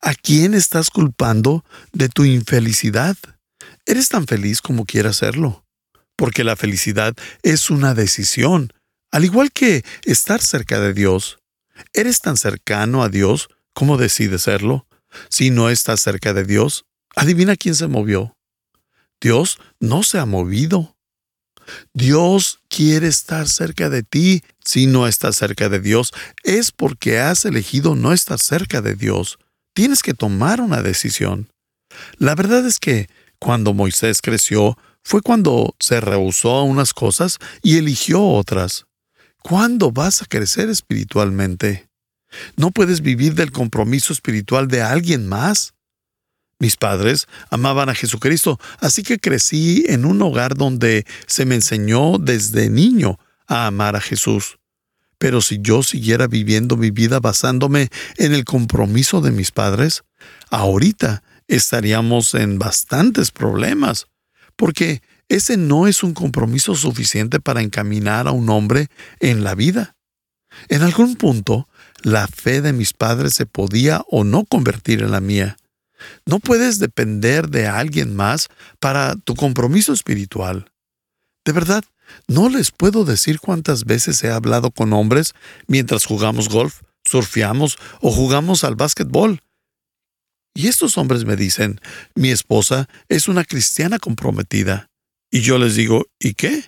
¿A 0.00 0.14
quién 0.14 0.54
estás 0.54 0.90
culpando 0.90 1.64
de 1.92 2.08
tu 2.08 2.24
infelicidad? 2.24 3.16
Eres 3.84 4.08
tan 4.08 4.26
feliz 4.26 4.60
como 4.60 4.84
quieras 4.84 5.16
serlo, 5.16 5.64
porque 6.16 6.44
la 6.44 6.56
felicidad 6.56 7.14
es 7.42 7.68
una 7.68 7.94
decisión, 7.94 8.72
al 9.10 9.24
igual 9.24 9.50
que 9.50 9.84
estar 10.04 10.40
cerca 10.40 10.78
de 10.78 10.94
Dios. 10.94 11.38
¿Eres 11.92 12.20
tan 12.20 12.36
cercano 12.36 13.02
a 13.02 13.08
Dios 13.08 13.48
como 13.74 13.96
decides 13.96 14.42
serlo? 14.42 14.86
Si 15.30 15.50
no 15.50 15.68
estás 15.68 16.00
cerca 16.00 16.32
de 16.32 16.44
Dios, 16.44 16.84
adivina 17.16 17.56
quién 17.56 17.74
se 17.74 17.88
movió. 17.88 18.36
Dios 19.20 19.58
no 19.80 20.04
se 20.04 20.18
ha 20.18 20.26
movido. 20.26 20.96
Dios 21.92 22.60
quiere 22.68 23.08
estar 23.08 23.48
cerca 23.48 23.90
de 23.90 24.04
ti. 24.04 24.44
Si 24.64 24.86
no 24.86 25.08
estás 25.08 25.36
cerca 25.36 25.68
de 25.68 25.80
Dios, 25.80 26.12
es 26.44 26.70
porque 26.70 27.18
has 27.18 27.44
elegido 27.44 27.96
no 27.96 28.12
estar 28.12 28.38
cerca 28.38 28.80
de 28.80 28.94
Dios. 28.94 29.38
Tienes 29.78 30.02
que 30.02 30.12
tomar 30.12 30.60
una 30.60 30.82
decisión. 30.82 31.52
La 32.16 32.34
verdad 32.34 32.66
es 32.66 32.80
que 32.80 33.08
cuando 33.38 33.74
Moisés 33.74 34.20
creció 34.20 34.76
fue 35.04 35.22
cuando 35.22 35.76
se 35.78 36.00
rehusó 36.00 36.56
a 36.56 36.64
unas 36.64 36.92
cosas 36.92 37.38
y 37.62 37.78
eligió 37.78 38.24
otras. 38.26 38.86
¿Cuándo 39.40 39.92
vas 39.92 40.20
a 40.20 40.26
crecer 40.26 40.68
espiritualmente? 40.68 41.88
No 42.56 42.72
puedes 42.72 43.02
vivir 43.02 43.36
del 43.36 43.52
compromiso 43.52 44.12
espiritual 44.12 44.66
de 44.66 44.82
alguien 44.82 45.28
más. 45.28 45.74
Mis 46.58 46.76
padres 46.76 47.28
amaban 47.48 47.88
a 47.88 47.94
Jesucristo, 47.94 48.58
así 48.80 49.04
que 49.04 49.20
crecí 49.20 49.84
en 49.86 50.06
un 50.06 50.20
hogar 50.22 50.56
donde 50.56 51.06
se 51.28 51.44
me 51.44 51.54
enseñó 51.54 52.18
desde 52.18 52.68
niño 52.68 53.20
a 53.46 53.68
amar 53.68 53.94
a 53.94 54.00
Jesús. 54.00 54.58
Pero 55.18 55.40
si 55.40 55.58
yo 55.60 55.82
siguiera 55.82 56.26
viviendo 56.26 56.76
mi 56.76 56.90
vida 56.90 57.20
basándome 57.20 57.88
en 58.16 58.32
el 58.32 58.44
compromiso 58.44 59.20
de 59.20 59.32
mis 59.32 59.50
padres, 59.50 60.04
ahorita 60.50 61.22
estaríamos 61.48 62.34
en 62.34 62.58
bastantes 62.58 63.30
problemas, 63.30 64.06
porque 64.56 65.02
ese 65.28 65.56
no 65.56 65.86
es 65.86 66.02
un 66.02 66.14
compromiso 66.14 66.74
suficiente 66.74 67.40
para 67.40 67.62
encaminar 67.62 68.28
a 68.28 68.32
un 68.32 68.48
hombre 68.48 68.88
en 69.20 69.44
la 69.44 69.54
vida. 69.54 69.96
En 70.68 70.82
algún 70.82 71.16
punto, 71.16 71.68
la 72.02 72.26
fe 72.26 72.60
de 72.60 72.72
mis 72.72 72.92
padres 72.92 73.34
se 73.34 73.46
podía 73.46 74.02
o 74.08 74.24
no 74.24 74.44
convertir 74.44 75.02
en 75.02 75.10
la 75.10 75.20
mía. 75.20 75.56
No 76.26 76.38
puedes 76.38 76.78
depender 76.78 77.48
de 77.48 77.66
alguien 77.66 78.14
más 78.14 78.48
para 78.78 79.16
tu 79.16 79.34
compromiso 79.34 79.92
espiritual. 79.92 80.70
De 81.48 81.52
verdad, 81.52 81.82
no 82.26 82.50
les 82.50 82.70
puedo 82.72 83.06
decir 83.06 83.40
cuántas 83.40 83.86
veces 83.86 84.22
he 84.22 84.30
hablado 84.30 84.70
con 84.70 84.92
hombres 84.92 85.32
mientras 85.66 86.04
jugamos 86.04 86.50
golf, 86.50 86.82
surfeamos 87.04 87.78
o 88.02 88.12
jugamos 88.12 88.64
al 88.64 88.76
básquetbol. 88.76 89.40
Y 90.54 90.66
estos 90.66 90.98
hombres 90.98 91.24
me 91.24 91.36
dicen, 91.36 91.80
mi 92.14 92.28
esposa 92.28 92.86
es 93.08 93.28
una 93.28 93.44
cristiana 93.44 93.98
comprometida. 93.98 94.90
Y 95.30 95.40
yo 95.40 95.56
les 95.56 95.74
digo, 95.74 96.04
¿y 96.20 96.34
qué? 96.34 96.64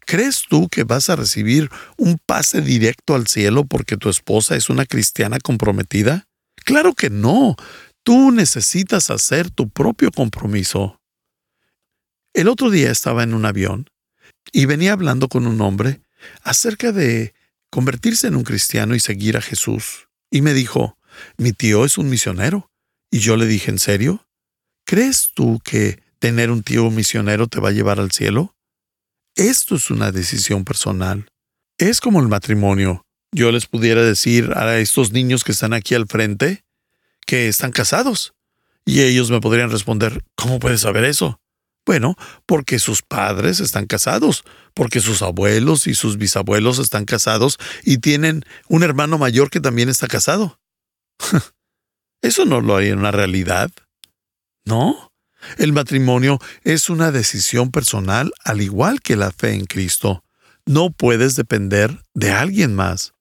¿Crees 0.00 0.42
tú 0.48 0.68
que 0.68 0.82
vas 0.82 1.08
a 1.08 1.14
recibir 1.14 1.70
un 1.96 2.18
pase 2.18 2.62
directo 2.62 3.14
al 3.14 3.28
cielo 3.28 3.62
porque 3.62 3.96
tu 3.96 4.08
esposa 4.08 4.56
es 4.56 4.70
una 4.70 4.86
cristiana 4.86 5.38
comprometida? 5.38 6.24
Claro 6.64 6.94
que 6.94 7.10
no. 7.10 7.54
Tú 8.02 8.32
necesitas 8.32 9.08
hacer 9.10 9.50
tu 9.50 9.68
propio 9.68 10.10
compromiso. 10.10 11.00
El 12.34 12.48
otro 12.48 12.70
día 12.70 12.90
estaba 12.90 13.22
en 13.22 13.32
un 13.32 13.44
avión 13.44 13.88
y 14.52 14.66
venía 14.66 14.92
hablando 14.92 15.28
con 15.28 15.46
un 15.46 15.60
hombre 15.60 16.00
acerca 16.42 16.92
de 16.92 17.34
convertirse 17.70 18.26
en 18.26 18.36
un 18.36 18.44
cristiano 18.44 18.94
y 18.94 19.00
seguir 19.00 19.36
a 19.36 19.42
Jesús. 19.42 20.08
Y 20.30 20.42
me 20.42 20.54
dijo, 20.54 20.98
mi 21.36 21.52
tío 21.52 21.84
es 21.84 21.98
un 21.98 22.08
misionero. 22.08 22.70
Y 23.10 23.18
yo 23.20 23.36
le 23.36 23.46
dije, 23.46 23.70
¿en 23.70 23.78
serio? 23.78 24.26
¿Crees 24.84 25.32
tú 25.34 25.60
que 25.64 26.02
tener 26.18 26.50
un 26.50 26.62
tío 26.62 26.90
misionero 26.90 27.46
te 27.46 27.60
va 27.60 27.70
a 27.70 27.72
llevar 27.72 28.00
al 28.00 28.12
cielo? 28.12 28.56
Esto 29.34 29.76
es 29.76 29.90
una 29.90 30.12
decisión 30.12 30.64
personal. 30.64 31.30
Es 31.78 32.00
como 32.00 32.20
el 32.20 32.28
matrimonio. 32.28 33.04
Yo 33.32 33.52
les 33.52 33.66
pudiera 33.66 34.02
decir 34.02 34.52
a 34.56 34.78
estos 34.78 35.12
niños 35.12 35.44
que 35.44 35.52
están 35.52 35.74
aquí 35.74 35.94
al 35.94 36.06
frente, 36.06 36.64
que 37.26 37.48
están 37.48 37.72
casados. 37.72 38.34
Y 38.84 39.02
ellos 39.02 39.30
me 39.30 39.40
podrían 39.40 39.70
responder, 39.70 40.24
¿cómo 40.36 40.58
puedes 40.58 40.80
saber 40.80 41.04
eso? 41.04 41.40
Bueno, 41.86 42.16
porque 42.46 42.80
sus 42.80 43.02
padres 43.02 43.60
están 43.60 43.86
casados, 43.86 44.42
porque 44.74 45.00
sus 45.00 45.22
abuelos 45.22 45.86
y 45.86 45.94
sus 45.94 46.18
bisabuelos 46.18 46.80
están 46.80 47.04
casados 47.04 47.58
y 47.84 47.98
tienen 47.98 48.44
un 48.68 48.82
hermano 48.82 49.18
mayor 49.18 49.50
que 49.50 49.60
también 49.60 49.88
está 49.88 50.08
casado. 50.08 50.58
Eso 52.22 52.44
no 52.44 52.60
lo 52.60 52.76
hay 52.76 52.88
en 52.88 52.98
una 52.98 53.12
realidad. 53.12 53.70
No. 54.64 55.12
El 55.58 55.72
matrimonio 55.72 56.40
es 56.64 56.90
una 56.90 57.12
decisión 57.12 57.70
personal 57.70 58.32
al 58.44 58.62
igual 58.62 59.00
que 59.00 59.14
la 59.14 59.30
fe 59.30 59.54
en 59.54 59.64
Cristo. 59.64 60.24
No 60.64 60.90
puedes 60.90 61.36
depender 61.36 62.02
de 62.14 62.32
alguien 62.32 62.74
más. 62.74 63.12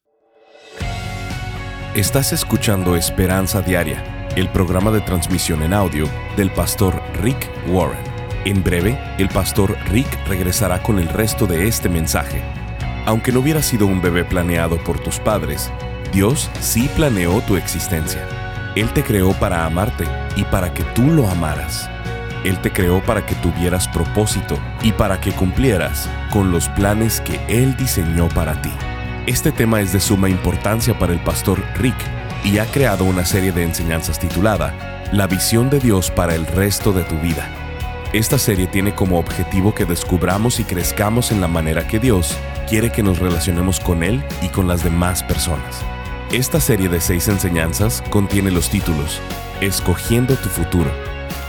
Estás 1.93 2.33
escuchando 2.33 2.95
Esperanza 2.95 3.61
Diaria, 3.61 4.27
el 4.35 4.49
programa 4.51 4.89
de 4.89 5.01
transmisión 5.01 5.61
en 5.61 5.73
audio 5.73 6.09
del 6.35 6.51
pastor 6.51 6.99
Rick 7.21 7.47
Warren. 7.67 8.14
En 8.45 8.63
breve, 8.63 8.95
el 9.17 9.27
pastor 9.27 9.75
Rick 9.89 10.07
regresará 10.27 10.83
con 10.83 10.99
el 10.99 11.09
resto 11.09 11.47
de 11.47 11.67
este 11.67 11.89
mensaje. 11.89 12.43
Aunque 13.07 13.31
no 13.31 13.39
hubiera 13.39 13.63
sido 13.63 13.87
un 13.87 14.03
bebé 14.03 14.23
planeado 14.23 14.77
por 14.83 14.99
tus 14.99 15.17
padres, 15.17 15.71
Dios 16.13 16.51
sí 16.59 16.87
planeó 16.95 17.41
tu 17.41 17.57
existencia. 17.57 18.21
Él 18.75 18.93
te 18.93 19.03
creó 19.03 19.33
para 19.33 19.65
amarte 19.65 20.05
y 20.35 20.43
para 20.43 20.71
que 20.75 20.83
tú 20.93 21.07
lo 21.07 21.27
amaras. 21.27 21.89
Él 22.43 22.59
te 22.61 22.71
creó 22.71 23.03
para 23.03 23.25
que 23.25 23.33
tuvieras 23.33 23.87
propósito 23.87 24.59
y 24.83 24.91
para 24.91 25.19
que 25.19 25.31
cumplieras 25.31 26.07
con 26.31 26.51
los 26.51 26.69
planes 26.69 27.21
que 27.21 27.39
Él 27.47 27.75
diseñó 27.75 28.29
para 28.29 28.61
ti. 28.61 28.71
Este 29.25 29.51
tema 29.51 29.81
es 29.81 29.91
de 29.91 29.99
suma 29.99 30.29
importancia 30.29 30.99
para 30.99 31.13
el 31.13 31.19
pastor 31.19 31.63
Rick 31.79 31.97
y 32.43 32.59
ha 32.59 32.65
creado 32.67 33.05
una 33.05 33.25
serie 33.25 33.51
de 33.51 33.63
enseñanzas 33.63 34.19
titulada 34.19 35.07
La 35.11 35.25
visión 35.25 35.71
de 35.71 35.79
Dios 35.79 36.11
para 36.11 36.35
el 36.35 36.45
resto 36.45 36.93
de 36.93 37.01
tu 37.05 37.17
vida. 37.17 37.64
Esta 38.15 38.39
serie 38.39 38.65
tiene 38.67 38.95
como 38.95 39.19
objetivo 39.19 39.75
que 39.75 39.83
descubramos 39.83 40.61
y 40.61 40.63
crezcamos 40.63 41.33
en 41.33 41.41
la 41.41 41.49
manera 41.49 41.85
que 41.85 41.99
Dios 41.99 42.33
quiere 42.65 42.89
que 42.89 43.03
nos 43.03 43.19
relacionemos 43.19 43.81
con 43.81 44.03
Él 44.03 44.23
y 44.41 44.47
con 44.47 44.69
las 44.69 44.85
demás 44.85 45.21
personas. 45.21 45.83
Esta 46.31 46.61
serie 46.61 46.87
de 46.87 47.01
seis 47.01 47.27
enseñanzas 47.27 48.01
contiene 48.09 48.51
los 48.51 48.69
títulos 48.69 49.19
Escogiendo 49.59 50.35
tu 50.35 50.47
futuro, 50.47 50.89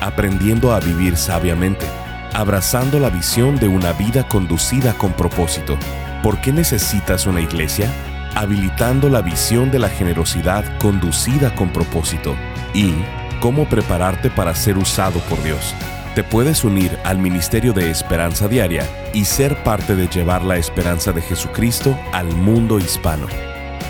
Aprendiendo 0.01 0.75
a 0.75 0.81
vivir 0.81 1.17
sabiamente, 1.17 1.87
Abrazando 2.35 2.99
la 2.99 3.11
visión 3.11 3.61
de 3.61 3.69
una 3.69 3.93
vida 3.93 4.27
conducida 4.27 4.99
con 4.99 5.13
propósito, 5.13 5.79
¿Por 6.21 6.41
qué 6.41 6.51
necesitas 6.51 7.27
una 7.27 7.43
iglesia? 7.43 7.89
Habilitando 8.35 9.09
la 9.09 9.23
visión 9.23 9.71
de 9.71 9.79
la 9.79 9.89
generosidad 9.89 10.65
conducida 10.79 11.55
con 11.55 11.69
propósito 11.69 12.35
y 12.75 12.93
cómo 13.39 13.69
prepararte 13.69 14.31
para 14.31 14.53
ser 14.57 14.77
usado 14.79 15.21
por 15.21 15.41
Dios. 15.45 15.73
Te 16.17 16.25
puedes 16.25 16.65
unir 16.65 16.99
al 17.05 17.19
Ministerio 17.19 17.75
de 17.75 17.91
Esperanza 17.91 18.49
Diaria 18.49 18.89
y 19.13 19.27
ser 19.27 19.63
parte 19.63 19.95
de 19.95 20.09
llevar 20.09 20.43
la 20.43 20.57
esperanza 20.57 21.13
de 21.13 21.21
Jesucristo 21.21 21.95
al 22.11 22.27
mundo 22.29 22.79
hispano. 22.79 23.27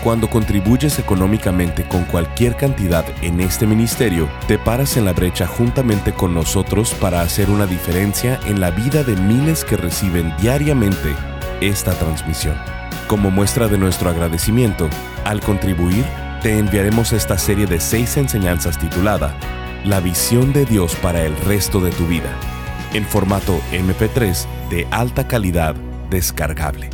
Cuando 0.03 0.29
contribuyes 0.29 0.99
económicamente 0.99 1.87
con 1.87 2.03
cualquier 2.03 2.57
cantidad 2.57 3.05
en 3.21 3.39
este 3.39 3.65
ministerio, 3.65 4.27
te 4.45 4.59
paras 4.59 4.97
en 4.97 5.05
la 5.05 5.13
brecha 5.13 5.47
juntamente 5.47 6.11
con 6.11 6.33
nosotros 6.33 6.93
para 6.95 7.21
hacer 7.21 7.49
una 7.49 7.65
diferencia 7.65 8.41
en 8.45 8.59
la 8.59 8.71
vida 8.71 9.05
de 9.05 9.15
miles 9.15 9.63
que 9.63 9.77
reciben 9.77 10.33
diariamente 10.41 11.15
esta 11.61 11.93
transmisión. 11.93 12.57
Como 13.07 13.31
muestra 13.31 13.69
de 13.69 13.77
nuestro 13.77 14.09
agradecimiento, 14.09 14.89
al 15.23 15.39
contribuir, 15.39 16.03
te 16.41 16.59
enviaremos 16.59 17.13
esta 17.13 17.37
serie 17.37 17.67
de 17.67 17.79
seis 17.79 18.17
enseñanzas 18.17 18.77
titulada 18.77 19.33
La 19.87 19.99
visión 20.01 20.51
de 20.51 20.65
Dios 20.65 20.97
para 20.97 21.23
el 21.23 21.33
resto 21.37 21.79
de 21.79 21.91
tu 21.91 22.05
vida, 22.07 22.37
en 22.93 23.05
formato 23.05 23.57
MP3 23.71 24.45
de 24.69 24.85
alta 24.91 25.29
calidad 25.29 25.75
descargable. 26.09 26.89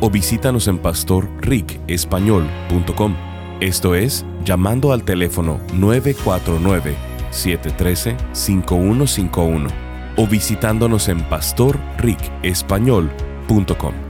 o 0.00 0.08
visítanos 0.08 0.66
en 0.66 0.78
pastorricespañol.com. 0.78 3.14
Esto 3.60 3.94
es, 3.94 4.24
llamando 4.42 4.94
al 4.94 5.04
teléfono 5.04 5.60
949 5.74 6.94
713-5151 7.30 9.68
o 10.16 10.26
visitándonos 10.26 11.10
en 11.10 11.20
pastorricespañol.com. 11.24 14.03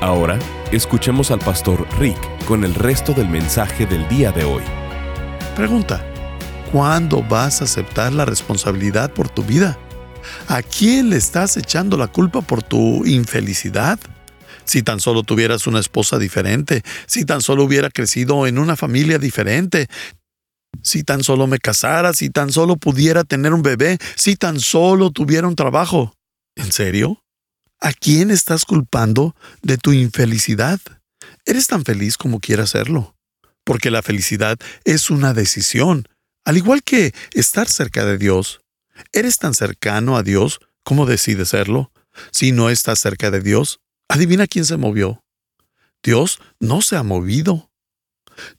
Ahora, 0.00 0.38
escuchemos 0.72 1.30
al 1.30 1.38
pastor 1.38 1.86
Rick 1.98 2.18
con 2.46 2.64
el 2.64 2.74
resto 2.74 3.12
del 3.12 3.28
mensaje 3.28 3.86
del 3.86 4.08
día 4.08 4.32
de 4.32 4.44
hoy. 4.44 4.62
Pregunta: 5.54 6.04
¿Cuándo 6.72 7.22
vas 7.22 7.60
a 7.60 7.64
aceptar 7.64 8.12
la 8.12 8.24
responsabilidad 8.24 9.12
por 9.12 9.28
tu 9.28 9.44
vida? 9.44 9.78
¿A 10.48 10.62
quién 10.62 11.10
le 11.10 11.16
estás 11.16 11.56
echando 11.56 11.96
la 11.96 12.08
culpa 12.08 12.40
por 12.40 12.64
tu 12.64 13.06
infelicidad? 13.06 14.00
Si 14.66 14.82
tan 14.82 15.00
solo 15.00 15.22
tuvieras 15.22 15.66
una 15.66 15.80
esposa 15.80 16.18
diferente, 16.18 16.82
si 17.06 17.24
tan 17.24 17.40
solo 17.40 17.64
hubiera 17.64 17.88
crecido 17.88 18.46
en 18.46 18.58
una 18.58 18.76
familia 18.76 19.18
diferente, 19.18 19.88
si 20.82 21.04
tan 21.04 21.22
solo 21.22 21.46
me 21.46 21.58
casara, 21.58 22.12
si 22.12 22.30
tan 22.30 22.52
solo 22.52 22.76
pudiera 22.76 23.24
tener 23.24 23.54
un 23.54 23.62
bebé, 23.62 23.98
si 24.16 24.36
tan 24.36 24.60
solo 24.60 25.10
tuviera 25.10 25.46
un 25.46 25.56
trabajo. 25.56 26.12
¿En 26.56 26.72
serio? 26.72 27.22
¿A 27.80 27.92
quién 27.92 28.30
estás 28.30 28.64
culpando 28.64 29.36
de 29.62 29.78
tu 29.78 29.92
infelicidad? 29.92 30.80
Eres 31.44 31.68
tan 31.68 31.84
feliz 31.84 32.16
como 32.16 32.40
quieras 32.40 32.70
serlo, 32.70 33.14
porque 33.64 33.90
la 33.90 34.02
felicidad 34.02 34.58
es 34.84 35.10
una 35.10 35.32
decisión, 35.32 36.08
al 36.44 36.56
igual 36.56 36.82
que 36.82 37.14
estar 37.32 37.68
cerca 37.68 38.04
de 38.04 38.18
Dios. 38.18 38.60
¿Eres 39.12 39.38
tan 39.38 39.54
cercano 39.54 40.16
a 40.16 40.22
Dios 40.22 40.60
como 40.82 41.06
decides 41.06 41.50
serlo? 41.50 41.92
Si 42.30 42.52
no 42.52 42.70
estás 42.70 42.98
cerca 42.98 43.30
de 43.30 43.40
Dios, 43.40 43.80
adivina 44.08 44.46
quién 44.46 44.64
se 44.64 44.76
movió. 44.76 45.22
Dios 46.02 46.40
no 46.60 46.82
se 46.82 46.96
ha 46.96 47.02
movido. 47.02 47.70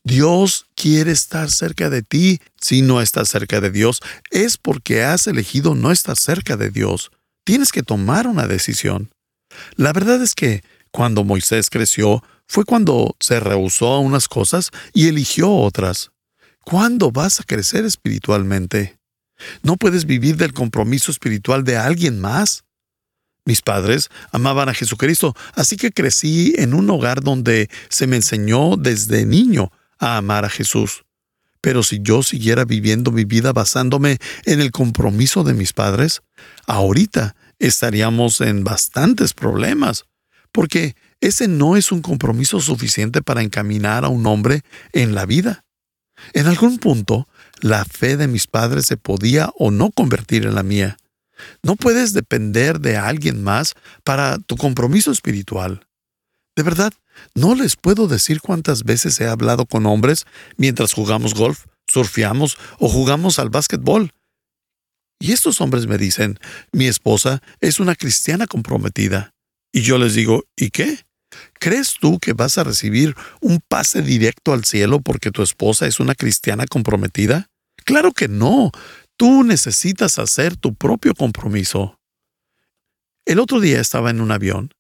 Dios 0.04 0.66
quiere 0.75 1.12
estar 1.12 1.50
cerca 1.50 1.89
de 1.89 2.01
ti. 2.01 2.42
Si 2.60 2.82
no 2.82 3.01
estás 3.01 3.30
cerca 3.30 3.62
de 3.62 3.72
Dios, 3.72 4.01
es 4.32 4.58
porque 4.58 5.04
has 5.04 5.27
elegido 5.27 5.75
no 5.75 5.92
estar 5.92 6.18
cerca 6.18 6.58
de 6.58 6.72
Dios. 6.72 7.12
Tienes 7.46 7.72
que 7.72 7.84
tomar 7.84 8.27
una 8.27 8.48
decisión. 8.48 9.12
La 9.75 9.94
verdad 9.94 10.22
es 10.22 10.34
que 10.34 10.63
cuando 10.92 11.24
Moisés 11.24 11.70
creció, 11.70 12.24
fue 12.48 12.66
cuando 12.66 13.16
se 13.20 13.39
rehusó 13.39 13.94
a 13.94 14.00
unas 14.00 14.27
cosas 14.27 14.72
y 14.94 15.08
eligió 15.08 15.51
otras. 15.51 16.12
¿Cuándo 16.63 17.12
vas 17.12 17.39
a 17.39 17.44
crecer 17.44 17.86
espiritualmente? 17.86 18.98
No 19.63 19.77
puedes 19.77 20.06
vivir 20.06 20.38
del 20.38 20.54
compromiso 20.54 21.12
espiritual 21.12 21.63
de 21.63 21.77
alguien 21.77 22.20
más. 22.20 22.66
Mis 23.48 23.62
padres 23.62 24.10
amaban 24.34 24.68
a 24.68 24.74
Jesucristo, 24.74 25.34
así 25.56 25.77
que 25.77 25.94
crecí 25.94 26.54
en 26.58 26.74
un 26.74 26.89
hogar 26.89 27.24
donde 27.24 27.70
se 27.88 28.06
me 28.06 28.18
enseñó 28.18 28.75
desde 28.75 29.25
niño 29.25 29.72
a 30.00 30.18
amar 30.18 30.44
a 30.44 30.50
Jesús. 30.50 31.06
Pero 31.62 31.82
si 31.82 32.00
yo 32.01 32.24
siguiera 32.24 32.66
viviendo 32.66 33.10
mi 33.10 33.24
vida 33.24 33.54
basándome 33.54 34.18
en 34.44 34.60
el 34.60 34.72
compromiso 34.72 35.46
de 35.46 35.54
mis 35.54 35.72
padres, 35.72 36.24
ahorita 36.66 37.38
estaríamos 37.58 38.42
en 38.42 38.66
bastantes 38.66 39.34
problemas, 39.34 40.04
porque 40.51 40.98
ese 41.22 41.48
no 41.48 41.77
es 41.77 41.94
un 41.94 42.01
compromiso 42.01 42.60
suficiente 42.60 43.22
para 43.22 43.44
encaminar 43.44 44.04
a 44.04 44.10
un 44.10 44.27
hombre 44.27 44.63
en 44.92 45.16
la 45.16 45.25
vida. 45.25 45.63
En 46.34 46.48
algún 46.48 46.80
punto, 46.80 47.30
la 47.62 47.86
fe 47.86 48.18
de 48.18 48.27
mis 48.27 48.46
padres 48.46 48.88
se 48.88 48.98
podía 48.98 49.51
o 49.58 49.72
no 49.72 49.89
convertir 49.92 50.46
en 50.46 50.56
la 50.56 50.63
mía. 50.63 50.98
No 51.63 51.75
puedes 51.75 52.13
depender 52.13 52.79
de 52.79 52.98
alguien 52.98 53.44
más 53.44 53.74
para 54.03 54.38
tu 54.39 54.58
compromiso 54.58 55.12
espiritual. 55.12 55.88
De 56.56 56.63
verdad, 56.63 56.94
no 57.36 57.56
les 57.56 57.75
puedo 57.75 58.08
decir 58.08 58.41
cuántas 58.41 58.84
veces 58.84 59.20
he 59.22 59.27
hablado 59.27 59.65
con 59.65 59.86
hombres 59.86 60.25
mientras 60.58 60.94
jugamos 60.94 61.34
golf, 61.34 61.65
surfeamos 61.88 62.58
o 62.79 62.89
jugamos 62.89 63.39
al 63.39 63.50
básquetbol. 63.50 64.12
Y 65.20 65.32
estos 65.32 65.62
hombres 65.62 65.88
me 65.88 65.98
dicen, 65.98 66.39
mi 66.72 66.88
esposa 66.88 67.41
es 67.60 67.79
una 67.79 67.96
cristiana 67.96 68.48
comprometida. 68.48 69.34
Y 69.72 69.82
yo 69.82 69.98
les 69.98 70.13
digo, 70.13 70.44
¿y 70.56 70.70
qué? 70.70 71.00
¿Crees 71.60 71.96
tú 72.00 72.20
que 72.20 72.34
vas 72.34 72.58
a 72.58 72.63
recibir 72.63 73.15
un 73.41 73.60
pase 73.67 74.01
directo 74.01 74.53
al 74.53 74.63
cielo 74.63 75.01
porque 75.01 75.32
tu 75.32 75.41
esposa 75.41 75.88
es 75.88 76.00
una 76.00 76.15
cristiana 76.15 76.65
comprometida? 76.65 77.48
Claro 77.86 78.12
que 78.12 78.27
no. 78.27 78.72
Tú 79.17 79.43
necesitas 79.43 80.19
hacer 80.19 80.55
tu 80.55 80.75
propio 80.75 81.15
compromiso. 81.15 82.00
El 83.25 83.39
otro 83.39 83.59
día 83.59 83.81
estaba 83.81 84.12
en 84.12 84.21
un 84.21 84.31
avión 84.31 84.74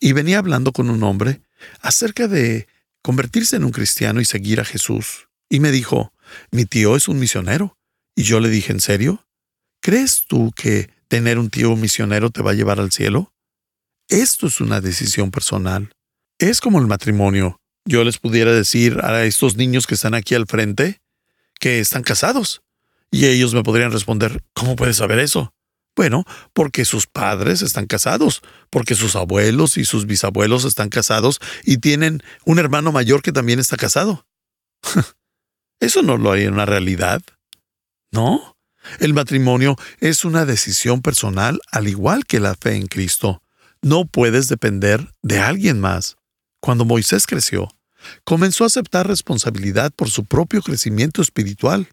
y 0.00 0.12
venía 0.12 0.38
hablando 0.38 0.72
con 0.72 0.88
un 0.88 1.02
hombre 1.02 1.42
acerca 1.80 2.26
de 2.26 2.66
convertirse 3.02 3.56
en 3.56 3.64
un 3.64 3.72
cristiano 3.72 4.22
y 4.22 4.24
seguir 4.24 4.60
a 4.60 4.64
Jesús. 4.64 5.28
Y 5.50 5.60
me 5.60 5.70
dijo, 5.70 6.14
mi 6.50 6.64
tío 6.64 6.96
es 6.96 7.08
un 7.08 7.18
misionero. 7.18 7.76
Y 8.16 8.22
yo 8.22 8.40
le 8.40 8.48
dije, 8.48 8.72
¿en 8.72 8.80
serio? 8.80 9.26
¿Crees 9.82 10.24
tú 10.26 10.50
que 10.56 10.88
tener 11.08 11.38
un 11.38 11.50
tío 11.50 11.76
misionero 11.76 12.30
te 12.30 12.42
va 12.42 12.52
a 12.52 12.54
llevar 12.54 12.80
al 12.80 12.90
cielo? 12.90 13.34
Esto 14.08 14.46
es 14.46 14.60
una 14.62 14.80
decisión 14.80 15.30
personal. 15.30 15.92
Es 16.38 16.62
como 16.62 16.78
el 16.78 16.86
matrimonio. 16.86 17.60
Yo 17.84 18.02
les 18.02 18.18
pudiera 18.18 18.52
decir 18.52 19.00
a 19.02 19.24
estos 19.24 19.56
niños 19.56 19.86
que 19.86 19.94
están 19.94 20.14
aquí 20.14 20.34
al 20.34 20.46
frente 20.46 21.02
que 21.60 21.80
están 21.80 22.02
casados. 22.02 22.62
Y 23.10 23.26
ellos 23.26 23.54
me 23.54 23.62
podrían 23.62 23.92
responder, 23.92 24.42
¿cómo 24.54 24.76
puedes 24.76 24.96
saber 24.96 25.18
eso? 25.18 25.54
Bueno, 25.96 26.24
porque 26.52 26.84
sus 26.84 27.06
padres 27.06 27.62
están 27.62 27.86
casados, 27.86 28.42
porque 28.70 28.96
sus 28.96 29.14
abuelos 29.14 29.76
y 29.76 29.84
sus 29.84 30.06
bisabuelos 30.06 30.64
están 30.64 30.88
casados 30.88 31.38
y 31.64 31.78
tienen 31.78 32.22
un 32.44 32.58
hermano 32.58 32.90
mayor 32.90 33.22
que 33.22 33.32
también 33.32 33.60
está 33.60 33.76
casado. 33.76 34.26
Eso 35.80 36.02
no 36.02 36.16
lo 36.16 36.32
hay 36.32 36.44
en 36.44 36.54
una 36.54 36.66
realidad. 36.66 37.22
No. 38.10 38.56
El 38.98 39.14
matrimonio 39.14 39.76
es 40.00 40.24
una 40.24 40.44
decisión 40.44 41.00
personal 41.00 41.60
al 41.70 41.88
igual 41.88 42.26
que 42.26 42.40
la 42.40 42.54
fe 42.54 42.74
en 42.74 42.86
Cristo. 42.86 43.42
No 43.80 44.04
puedes 44.04 44.48
depender 44.48 45.14
de 45.22 45.40
alguien 45.40 45.80
más. 45.80 46.16
Cuando 46.60 46.84
Moisés 46.84 47.26
creció, 47.26 47.68
comenzó 48.24 48.64
a 48.64 48.68
aceptar 48.68 49.06
responsabilidad 49.06 49.92
por 49.94 50.10
su 50.10 50.24
propio 50.24 50.62
crecimiento 50.62 51.22
espiritual. 51.22 51.88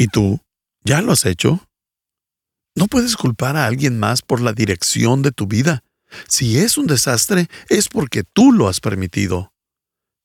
¿Y 0.00 0.06
tú? 0.06 0.40
¿Ya 0.82 1.02
lo 1.02 1.12
has 1.12 1.26
hecho? 1.26 1.68
No 2.74 2.86
puedes 2.86 3.18
culpar 3.18 3.58
a 3.58 3.66
alguien 3.66 3.98
más 3.98 4.22
por 4.22 4.40
la 4.40 4.54
dirección 4.54 5.20
de 5.20 5.30
tu 5.30 5.46
vida. 5.46 5.84
Si 6.26 6.56
es 6.56 6.78
un 6.78 6.86
desastre, 6.86 7.50
es 7.68 7.90
porque 7.90 8.24
tú 8.24 8.50
lo 8.50 8.66
has 8.66 8.80
permitido. 8.80 9.52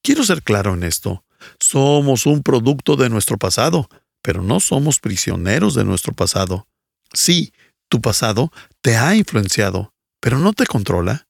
Quiero 0.01 0.23
ser 0.23 0.43
claro 0.43 0.75
en 0.75 0.83
esto. 0.83 1.25
Somos 1.59 2.25
un 2.25 2.41
producto 2.41 2.95
de 2.95 3.09
nuestro 3.09 3.37
pasado, 3.37 3.89
pero 4.21 4.41
no 4.41 4.61
somos 4.61 5.01
prisioneros 5.01 5.75
de 5.75 5.83
nuestro 5.83 6.13
pasado. 6.13 6.69
Sí, 7.11 7.51
tu 7.89 7.99
pasado 7.99 8.53
te 8.79 8.95
ha 8.95 9.13
influenciado, 9.13 9.93
pero 10.21 10.39
no 10.39 10.53
te 10.53 10.65
controla. 10.65 11.27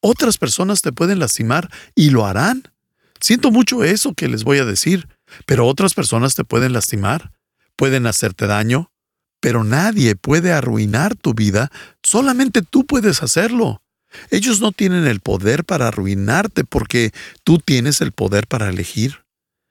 Otras 0.00 0.38
personas 0.38 0.80
te 0.80 0.92
pueden 0.92 1.18
lastimar 1.18 1.68
y 1.96 2.10
lo 2.10 2.24
harán. 2.24 2.72
Siento 3.20 3.50
mucho 3.50 3.82
eso 3.82 4.14
que 4.14 4.28
les 4.28 4.44
voy 4.44 4.58
a 4.58 4.64
decir, 4.64 5.08
pero 5.44 5.66
otras 5.66 5.94
personas 5.94 6.36
te 6.36 6.44
pueden 6.44 6.72
lastimar, 6.72 7.32
pueden 7.80 8.06
hacerte 8.06 8.46
daño, 8.46 8.92
pero 9.40 9.64
nadie 9.64 10.14
puede 10.14 10.52
arruinar 10.52 11.16
tu 11.16 11.32
vida, 11.32 11.72
solamente 12.02 12.60
tú 12.60 12.84
puedes 12.84 13.22
hacerlo. 13.22 13.82
Ellos 14.28 14.60
no 14.60 14.70
tienen 14.70 15.06
el 15.06 15.20
poder 15.20 15.64
para 15.64 15.88
arruinarte 15.88 16.64
porque 16.64 17.12
tú 17.42 17.56
tienes 17.56 18.02
el 18.02 18.12
poder 18.12 18.46
para 18.46 18.68
elegir. 18.68 19.24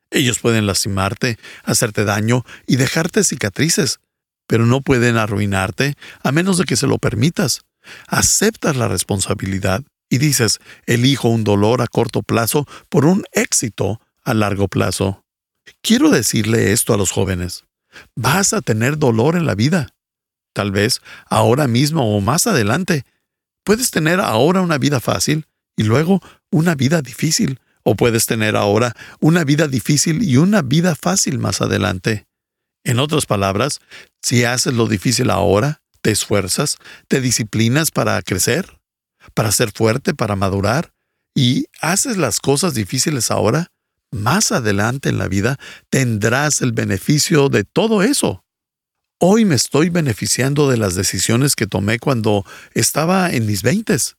Ellos 0.10 0.40
pueden 0.40 0.66
lastimarte, 0.66 1.38
hacerte 1.64 2.04
daño 2.04 2.46
y 2.66 2.78
dejarte 2.78 3.24
cicatrices, 3.24 4.00
pero 4.48 4.66
no 4.66 4.82
pueden 4.82 5.16
arruinarte 5.16 5.94
a 6.24 6.32
menos 6.32 6.58
de 6.58 6.64
que 6.64 6.78
se 6.78 6.88
lo 6.88 6.98
permitas 6.98 7.62
aceptas 8.08 8.76
la 8.76 8.88
responsabilidad 8.88 9.84
y 10.10 10.18
dices, 10.18 10.58
elijo 10.88 11.30
un 11.30 11.44
dolor 11.44 11.84
a 11.84 11.88
corto 11.88 12.24
plazo 12.24 12.66
por 12.90 13.06
un 13.06 13.24
éxito 13.34 14.02
a 14.24 14.34
largo 14.34 14.68
plazo. 14.68 15.24
Quiero 15.84 16.10
decirle 16.10 16.72
esto 16.72 16.96
a 16.96 16.98
los 16.98 17.12
jóvenes. 17.12 17.69
Vas 18.16 18.54
a 18.54 18.62
tener 18.62 18.98
dolor 18.98 19.36
en 19.36 19.46
la 19.46 19.56
vida. 19.56 19.96
Tal 20.54 20.72
vez 20.72 21.02
ahora 21.28 21.68
mismo 21.68 22.16
o 22.16 22.22
más 22.22 22.48
adelante. 22.48 23.06
Puedes 23.64 23.92
tener 23.92 24.20
ahora 24.20 24.62
una 24.62 24.78
vida 24.78 25.00
fácil 25.00 25.46
y 25.76 25.84
luego 25.84 26.22
una 26.52 26.76
vida 26.76 27.02
difícil. 27.02 27.60
O 27.84 27.96
puedes 27.96 28.26
tener 28.26 28.56
ahora 28.56 28.96
una 29.20 29.44
vida 29.44 29.68
difícil 29.68 30.24
y 30.24 30.38
una 30.38 30.62
vida 30.62 30.96
fácil 30.96 31.40
más 31.40 31.62
adelante. 31.62 32.28
En 32.84 33.00
otras 33.00 33.26
palabras, 33.26 33.80
si 34.22 34.44
haces 34.44 34.74
lo 34.74 34.88
difícil 34.88 35.30
ahora, 35.30 35.82
te 36.02 36.12
esfuerzas, 36.12 36.78
te 37.08 37.22
disciplinas 37.22 37.92
para 37.92 38.22
crecer, 38.22 38.80
para 39.34 39.52
ser 39.52 39.72
fuerte, 39.72 40.14
para 40.14 40.36
madurar, 40.36 40.94
y 41.36 41.66
haces 41.82 42.18
las 42.18 42.40
cosas 42.40 42.74
difíciles 42.74 43.32
ahora, 43.32 43.72
más 44.12 44.52
adelante 44.52 45.10
en 45.10 45.18
la 45.18 45.28
vida 45.28 45.58
tendrás 45.90 46.62
el 46.62 46.72
beneficio 46.72 47.50
de 47.50 47.64
todo 47.64 48.04
eso. 48.04 48.44
Hoy 49.20 49.44
me 49.46 49.56
estoy 49.56 49.90
beneficiando 49.90 50.70
de 50.70 50.78
las 50.78 50.96
decisiones 50.96 51.56
que 51.56 51.68
tomé 51.68 52.00
cuando 52.00 52.46
estaba 52.74 53.30
en 53.30 53.46
mis 53.46 53.64
veintes. 53.64 54.16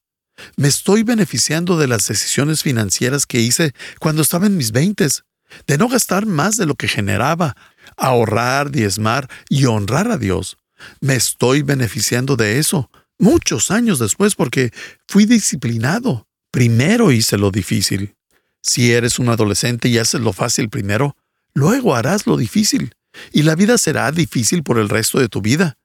Me 0.56 0.68
estoy 0.68 1.02
beneficiando 1.02 1.78
de 1.78 1.88
las 1.88 2.06
decisiones 2.06 2.62
financieras 2.62 3.26
que 3.26 3.40
hice 3.40 3.72
cuando 3.98 4.22
estaba 4.22 4.46
en 4.46 4.56
mis 4.56 4.72
veintes, 4.72 5.24
de 5.66 5.78
no 5.78 5.88
gastar 5.88 6.26
más 6.26 6.56
de 6.56 6.66
lo 6.66 6.74
que 6.74 6.88
generaba, 6.88 7.56
ahorrar, 7.96 8.70
diezmar 8.70 9.28
y 9.48 9.64
honrar 9.64 10.10
a 10.10 10.18
Dios. 10.18 10.58
Me 11.00 11.14
estoy 11.14 11.62
beneficiando 11.62 12.36
de 12.36 12.58
eso 12.58 12.90
muchos 13.18 13.70
años 13.70 13.98
después 13.98 14.34
porque 14.34 14.70
fui 15.06 15.26
disciplinado. 15.26 16.26
Primero 16.50 17.12
hice 17.12 17.38
lo 17.38 17.50
difícil. 17.50 18.16
Si 18.62 18.92
eres 18.92 19.18
un 19.18 19.28
adolescente 19.28 19.88
y 19.88 19.98
haces 19.98 20.20
lo 20.20 20.32
fácil 20.32 20.68
primero, 20.68 21.16
luego 21.54 21.94
harás 21.94 22.26
lo 22.26 22.36
difícil. 22.36 22.94
Y 23.32 23.42
la 23.42 23.54
vida 23.54 23.78
será 23.78 24.10
difícil 24.12 24.62
por 24.62 24.78
el 24.78 24.88
resto 24.88 25.18
de 25.18 25.28
tu 25.28 25.40
vida. 25.40 25.78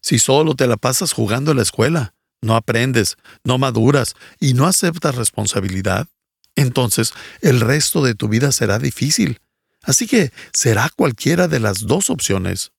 Si 0.00 0.18
solo 0.18 0.54
te 0.54 0.66
la 0.66 0.76
pasas 0.76 1.12
jugando 1.12 1.50
en 1.50 1.58
la 1.58 1.62
escuela, 1.62 2.14
no 2.40 2.56
aprendes, 2.56 3.16
no 3.44 3.58
maduras 3.58 4.14
y 4.40 4.54
no 4.54 4.66
aceptas 4.66 5.14
responsabilidad, 5.14 6.08
entonces 6.56 7.12
el 7.40 7.60
resto 7.60 8.02
de 8.02 8.14
tu 8.14 8.28
vida 8.28 8.52
será 8.52 8.78
difícil. 8.78 9.40
Así 9.82 10.06
que 10.06 10.32
será 10.52 10.90
cualquiera 10.94 11.48
de 11.48 11.60
las 11.60 11.80
dos 11.86 12.10
opciones. 12.10 12.72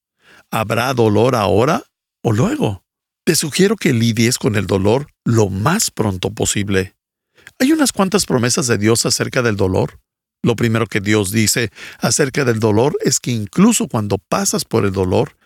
¿Habrá 0.52 0.94
dolor 0.94 1.36
ahora 1.36 1.84
o 2.22 2.32
luego? 2.32 2.84
Te 3.26 3.36
sugiero 3.36 3.76
que 3.76 3.94
lidies 3.94 4.38
con 4.38 4.56
el 4.56 4.68
dolor 4.68 5.08
lo 5.24 5.50
más 5.50 5.92
pronto 5.92 6.32
posible. 6.32 6.96
Hay 7.60 7.72
unas 7.72 7.92
cuantas 7.92 8.26
promesas 8.26 8.68
de 8.68 8.78
Dios 8.78 9.06
acerca 9.06 9.42
del 9.42 9.56
dolor. 9.56 10.00
Lo 10.44 10.56
primero 10.56 10.88
que 10.88 11.02
Dios 11.02 11.32
dice 11.32 11.72
acerca 12.00 12.46
del 12.46 12.60
dolor 12.60 12.98
es 13.02 13.20
que 13.20 13.32
incluso 13.32 13.88
cuando 13.88 14.18
pasas 14.18 14.66
por 14.66 14.86
el 14.86 14.92
dolor, 14.92 15.38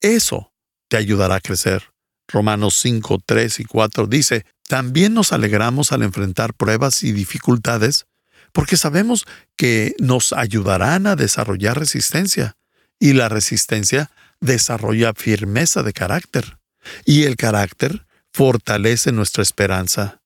eso 0.00 0.52
te 0.88 0.96
ayudará 0.96 1.36
a 1.36 1.40
crecer. 1.40 1.92
Romanos 2.28 2.78
5, 2.78 3.18
3 3.24 3.60
y 3.60 3.64
4 3.64 4.06
dice, 4.06 4.46
también 4.68 5.14
nos 5.14 5.32
alegramos 5.32 5.92
al 5.92 6.02
enfrentar 6.02 6.54
pruebas 6.54 7.02
y 7.02 7.12
dificultades, 7.12 8.06
porque 8.52 8.76
sabemos 8.76 9.26
que 9.56 9.94
nos 9.98 10.32
ayudarán 10.32 11.06
a 11.06 11.16
desarrollar 11.16 11.78
resistencia, 11.78 12.56
y 12.98 13.12
la 13.12 13.28
resistencia 13.28 14.10
desarrolla 14.40 15.12
firmeza 15.14 15.82
de 15.82 15.92
carácter 15.92 16.58
y 17.04 17.24
el 17.24 17.36
carácter 17.36 18.06
fortalece 18.32 19.12
nuestra 19.12 19.42
esperanza. 19.42 20.20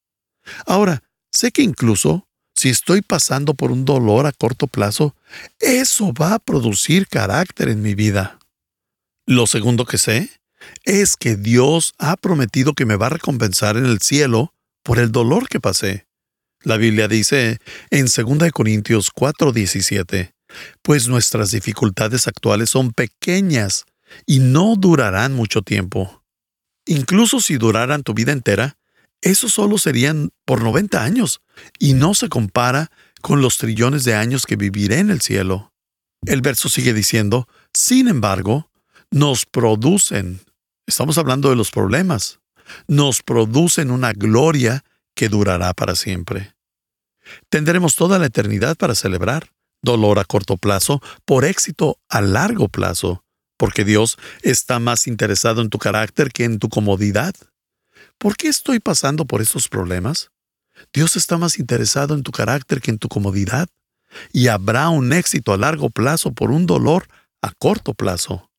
Ahora, 0.66 1.02
sé 1.30 1.50
que 1.52 1.62
incluso 1.62 2.26
si 2.54 2.68
estoy 2.68 3.00
pasando 3.00 3.54
por 3.54 3.70
un 3.70 3.84
dolor 3.84 4.26
a 4.26 4.32
corto 4.32 4.66
plazo, 4.66 5.14
eso 5.58 6.12
va 6.12 6.34
a 6.34 6.38
producir 6.38 7.08
carácter 7.08 7.68
en 7.68 7.80
mi 7.80 7.94
vida. 7.94 8.38
Lo 9.26 9.46
segundo 9.46 9.86
que 9.86 9.96
sé 9.96 10.30
es 10.84 11.16
que 11.16 11.36
Dios 11.36 11.94
ha 11.98 12.16
prometido 12.16 12.74
que 12.74 12.84
me 12.84 12.96
va 12.96 13.06
a 13.06 13.10
recompensar 13.10 13.76
en 13.76 13.86
el 13.86 14.00
cielo 14.00 14.52
por 14.82 14.98
el 14.98 15.12
dolor 15.12 15.48
que 15.48 15.60
pasé. 15.60 16.06
La 16.62 16.76
Biblia 16.76 17.08
dice 17.08 17.58
en 17.90 18.06
2 18.06 18.52
Corintios 18.52 19.10
4:17, 19.10 20.34
pues 20.82 21.08
nuestras 21.08 21.52
dificultades 21.52 22.28
actuales 22.28 22.70
son 22.70 22.92
pequeñas 22.92 23.86
y 24.26 24.40
no 24.40 24.74
durarán 24.76 25.32
mucho 25.32 25.62
tiempo. 25.62 26.22
Incluso 26.86 27.40
si 27.40 27.56
duraran 27.56 28.02
tu 28.02 28.14
vida 28.14 28.32
entera, 28.32 28.76
eso 29.22 29.48
solo 29.48 29.78
serían 29.78 30.30
por 30.44 30.62
90 30.62 31.02
años 31.02 31.40
y 31.78 31.94
no 31.94 32.14
se 32.14 32.28
compara 32.28 32.90
con 33.20 33.42
los 33.42 33.58
trillones 33.58 34.04
de 34.04 34.14
años 34.14 34.46
que 34.46 34.56
viviré 34.56 34.98
en 34.98 35.10
el 35.10 35.20
cielo. 35.20 35.72
El 36.26 36.40
verso 36.42 36.68
sigue 36.68 36.92
diciendo, 36.92 37.48
sin 37.72 38.08
embargo, 38.08 38.70
nos 39.10 39.46
producen, 39.46 40.40
estamos 40.86 41.18
hablando 41.18 41.50
de 41.50 41.56
los 41.56 41.70
problemas, 41.70 42.40
nos 42.86 43.22
producen 43.22 43.90
una 43.90 44.12
gloria 44.12 44.84
que 45.14 45.28
durará 45.28 45.74
para 45.74 45.96
siempre. 45.96 46.54
Tendremos 47.48 47.96
toda 47.96 48.18
la 48.18 48.26
eternidad 48.26 48.76
para 48.76 48.94
celebrar, 48.94 49.52
dolor 49.82 50.18
a 50.18 50.24
corto 50.24 50.56
plazo 50.56 51.02
por 51.24 51.44
éxito 51.44 51.98
a 52.08 52.20
largo 52.20 52.68
plazo, 52.68 53.24
porque 53.56 53.84
Dios 53.84 54.18
está 54.42 54.78
más 54.78 55.06
interesado 55.06 55.60
en 55.60 55.68
tu 55.68 55.78
carácter 55.78 56.32
que 56.32 56.44
en 56.44 56.58
tu 56.58 56.68
comodidad. 56.68 57.34
¿Por 58.20 58.36
qué 58.36 58.48
estoy 58.48 58.80
pasando 58.80 59.24
por 59.24 59.40
estos 59.40 59.66
problemas? 59.66 60.30
Dios 60.92 61.16
está 61.16 61.38
más 61.38 61.58
interesado 61.58 62.14
en 62.14 62.22
tu 62.22 62.32
carácter 62.32 62.82
que 62.82 62.90
en 62.90 62.98
tu 62.98 63.08
comodidad, 63.08 63.66
y 64.30 64.48
habrá 64.48 64.90
un 64.90 65.14
éxito 65.14 65.54
a 65.54 65.56
largo 65.56 65.88
plazo 65.88 66.32
por 66.32 66.50
un 66.50 66.66
dolor 66.66 67.08
a 67.40 67.52
corto 67.58 67.94
plazo. 67.94 68.50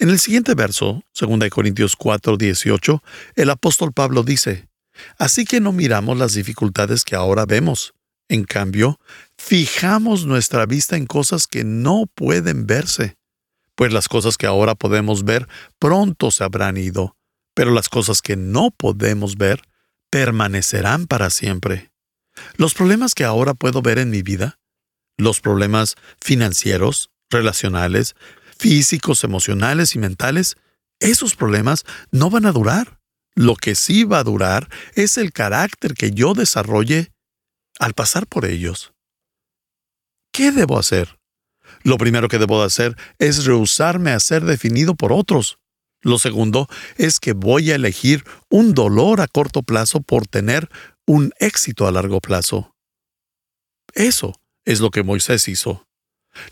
En 0.00 0.08
el 0.08 0.18
siguiente 0.18 0.54
verso, 0.54 1.04
2 1.16 1.48
Corintios 1.48 1.94
4, 1.94 2.36
18, 2.36 3.00
el 3.36 3.50
apóstol 3.50 3.92
Pablo 3.92 4.24
dice, 4.24 4.68
Así 5.16 5.44
que 5.44 5.60
no 5.60 5.70
miramos 5.70 6.18
las 6.18 6.34
dificultades 6.34 7.04
que 7.04 7.14
ahora 7.14 7.46
vemos. 7.46 7.94
En 8.28 8.42
cambio, 8.42 8.98
fijamos 9.38 10.26
nuestra 10.26 10.66
vista 10.66 10.96
en 10.96 11.06
cosas 11.06 11.46
que 11.46 11.62
no 11.62 12.06
pueden 12.16 12.66
verse 12.66 13.16
pues 13.78 13.92
las 13.92 14.08
cosas 14.08 14.36
que 14.36 14.48
ahora 14.48 14.74
podemos 14.74 15.24
ver 15.24 15.46
pronto 15.78 16.32
se 16.32 16.42
habrán 16.42 16.76
ido, 16.76 17.14
pero 17.58 17.72
las 17.72 17.88
cosas 17.88 18.22
que 18.22 18.36
no 18.36 18.70
podemos 18.70 19.36
ver 19.36 19.62
permanecerán 20.10 21.08
para 21.08 21.28
siempre. 21.28 21.90
Los 22.54 22.72
problemas 22.72 23.16
que 23.16 23.24
ahora 23.24 23.52
puedo 23.52 23.82
ver 23.82 23.98
en 23.98 24.10
mi 24.10 24.22
vida, 24.22 24.60
los 25.16 25.40
problemas 25.40 25.96
financieros, 26.20 27.10
relacionales, 27.30 28.14
físicos, 28.56 29.24
emocionales 29.24 29.96
y 29.96 29.98
mentales, 29.98 30.54
esos 31.00 31.34
problemas 31.34 31.84
no 32.12 32.30
van 32.30 32.46
a 32.46 32.52
durar. 32.52 33.00
Lo 33.34 33.56
que 33.56 33.74
sí 33.74 34.04
va 34.04 34.20
a 34.20 34.24
durar 34.24 34.68
es 34.94 35.18
el 35.18 35.32
carácter 35.32 35.94
que 35.94 36.12
yo 36.12 36.34
desarrolle 36.34 37.10
al 37.80 37.92
pasar 37.92 38.28
por 38.28 38.44
ellos. 38.44 38.92
¿Qué 40.30 40.52
debo 40.52 40.78
hacer? 40.78 41.18
Lo 41.82 41.98
primero 41.98 42.28
que 42.28 42.38
debo 42.38 42.62
hacer 42.62 42.96
es 43.18 43.46
rehusarme 43.46 44.12
a 44.12 44.20
ser 44.20 44.44
definido 44.44 44.94
por 44.94 45.12
otros. 45.12 45.58
Lo 46.02 46.18
segundo 46.18 46.68
es 46.96 47.18
que 47.20 47.32
voy 47.32 47.70
a 47.70 47.74
elegir 47.74 48.24
un 48.48 48.74
dolor 48.74 49.20
a 49.20 49.26
corto 49.26 49.62
plazo 49.62 50.00
por 50.00 50.26
tener 50.26 50.68
un 51.06 51.32
éxito 51.38 51.86
a 51.86 51.92
largo 51.92 52.20
plazo. 52.20 52.74
Eso 53.94 54.40
es 54.64 54.80
lo 54.80 54.90
que 54.90 55.02
Moisés 55.02 55.48
hizo. 55.48 55.86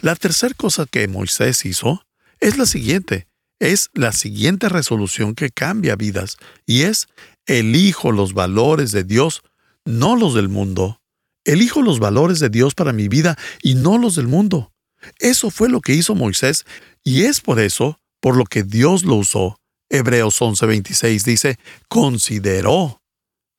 La 0.01 0.17
tercera 0.17 0.55
cosa 0.55 0.87
que 0.87 1.07
Moisés 1.07 1.65
hizo 1.65 2.03
es 2.41 2.57
la 2.59 2.67
siguiente. 2.67 3.29
Es 3.59 3.91
la 3.95 4.13
siguiente 4.13 4.69
resolución 4.69 5.35
que 5.35 5.51
cambia 5.51 5.97
vidas, 5.97 6.37
y 6.67 6.83
es 6.83 7.09
elijo 7.47 8.13
los 8.13 8.35
valores 8.35 8.91
de 8.91 9.05
Dios, 9.05 9.43
no 9.85 10.17
los 10.17 10.35
del 10.35 10.49
mundo. 10.49 11.01
Elijo 11.45 11.81
los 11.81 11.99
valores 11.99 12.41
de 12.41 12.51
Dios 12.51 12.75
para 12.75 12.93
mi 12.93 13.09
vida 13.09 13.39
y 13.63 13.75
no 13.75 13.99
los 13.99 14.17
del 14.17 14.27
mundo. 14.27 14.73
Eso 15.19 15.51
fue 15.51 15.69
lo 15.69 15.81
que 15.81 15.95
hizo 15.95 16.15
Moisés 16.15 16.65
y 17.05 17.23
es 17.23 17.41
por 17.41 17.61
eso 17.61 18.01
por 18.21 18.37
lo 18.37 18.45
que 18.45 18.63
Dios 18.63 19.05
lo 19.05 19.17
usó. 19.17 19.59
Hebreos 19.89 20.41
11:26 20.41 21.25
dice, 21.25 21.59
consideró. 21.89 23.03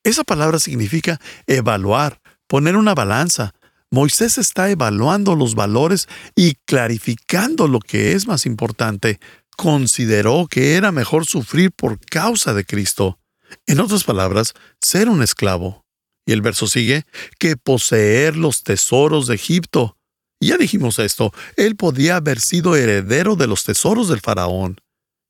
Esa 0.04 0.24
palabra 0.24 0.60
significa 0.60 1.20
evaluar, 1.48 2.22
poner 2.48 2.76
una 2.76 2.96
balanza. 2.96 3.54
Moisés 3.90 4.38
está 4.38 4.70
evaluando 4.70 5.36
los 5.36 5.56
valores 5.56 6.08
y 6.36 6.56
clarificando 6.66 7.68
lo 7.68 7.80
que 7.80 8.14
es 8.14 8.28
más 8.28 8.46
importante. 8.46 9.20
Consideró 9.56 10.48
que 10.48 10.76
era 10.76 10.92
mejor 10.92 11.26
sufrir 11.26 11.72
por 11.72 12.00
causa 12.00 12.54
de 12.54 12.66
Cristo. 12.66 13.20
En 13.66 13.80
otras 13.80 14.04
palabras, 14.04 14.54
ser 14.82 15.10
un 15.10 15.24
esclavo. 15.24 15.86
Y 16.26 16.34
el 16.34 16.42
verso 16.42 16.68
sigue, 16.68 17.06
que 17.40 17.56
poseer 17.56 18.36
los 18.36 18.64
tesoros 18.64 19.28
de 19.28 19.36
Egipto. 19.36 19.97
Ya 20.40 20.58
dijimos 20.58 21.00
esto, 21.00 21.32
él 21.56 21.76
podía 21.76 22.18
haber 22.18 22.40
sido 22.40 22.76
heredero 22.76 23.36
de 23.36 23.48
los 23.48 23.64
tesoros 23.64 24.08
del 24.10 24.22
faraón. 24.22 24.80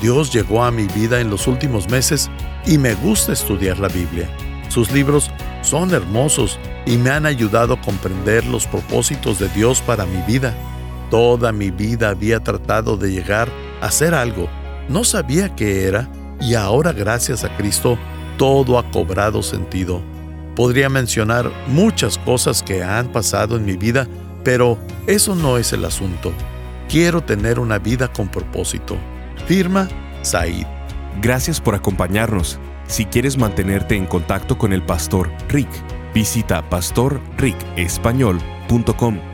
Dios 0.00 0.32
llegó 0.32 0.64
a 0.64 0.70
mi 0.70 0.86
vida 0.86 1.20
en 1.20 1.28
los 1.28 1.46
últimos 1.46 1.90
meses 1.90 2.30
y 2.64 2.78
me 2.78 2.94
gusta 2.94 3.32
estudiar 3.32 3.78
la 3.78 3.88
Biblia. 3.88 4.28
Sus 4.68 4.92
libros 4.92 5.30
son 5.62 5.92
hermosos 5.92 6.58
y 6.86 6.96
me 6.96 7.10
han 7.10 7.26
ayudado 7.26 7.74
a 7.74 7.80
comprender 7.80 8.46
los 8.46 8.66
propósitos 8.66 9.38
de 9.38 9.48
Dios 9.48 9.80
para 9.80 10.06
mi 10.06 10.22
vida. 10.22 10.54
Toda 11.14 11.52
mi 11.52 11.70
vida 11.70 12.08
había 12.08 12.40
tratado 12.40 12.96
de 12.96 13.12
llegar 13.12 13.48
a 13.80 13.86
hacer 13.86 14.14
algo. 14.14 14.48
No 14.88 15.04
sabía 15.04 15.54
qué 15.54 15.86
era 15.86 16.10
y 16.40 16.54
ahora 16.54 16.92
gracias 16.92 17.44
a 17.44 17.56
Cristo 17.56 17.96
todo 18.36 18.80
ha 18.80 18.90
cobrado 18.90 19.40
sentido. 19.40 20.02
Podría 20.56 20.88
mencionar 20.88 21.52
muchas 21.68 22.18
cosas 22.18 22.64
que 22.64 22.82
han 22.82 23.12
pasado 23.12 23.56
en 23.56 23.64
mi 23.64 23.76
vida, 23.76 24.08
pero 24.42 24.76
eso 25.06 25.36
no 25.36 25.56
es 25.56 25.72
el 25.72 25.84
asunto. 25.84 26.32
Quiero 26.88 27.22
tener 27.22 27.60
una 27.60 27.78
vida 27.78 28.12
con 28.12 28.26
propósito. 28.26 28.96
Firma 29.46 29.88
Said. 30.22 30.66
Gracias 31.22 31.60
por 31.60 31.76
acompañarnos. 31.76 32.58
Si 32.88 33.04
quieres 33.04 33.38
mantenerte 33.38 33.94
en 33.94 34.06
contacto 34.06 34.58
con 34.58 34.72
el 34.72 34.82
pastor 34.82 35.30
Rick, 35.48 35.70
visita 36.12 36.68
pastorricespañol.com 36.68 39.33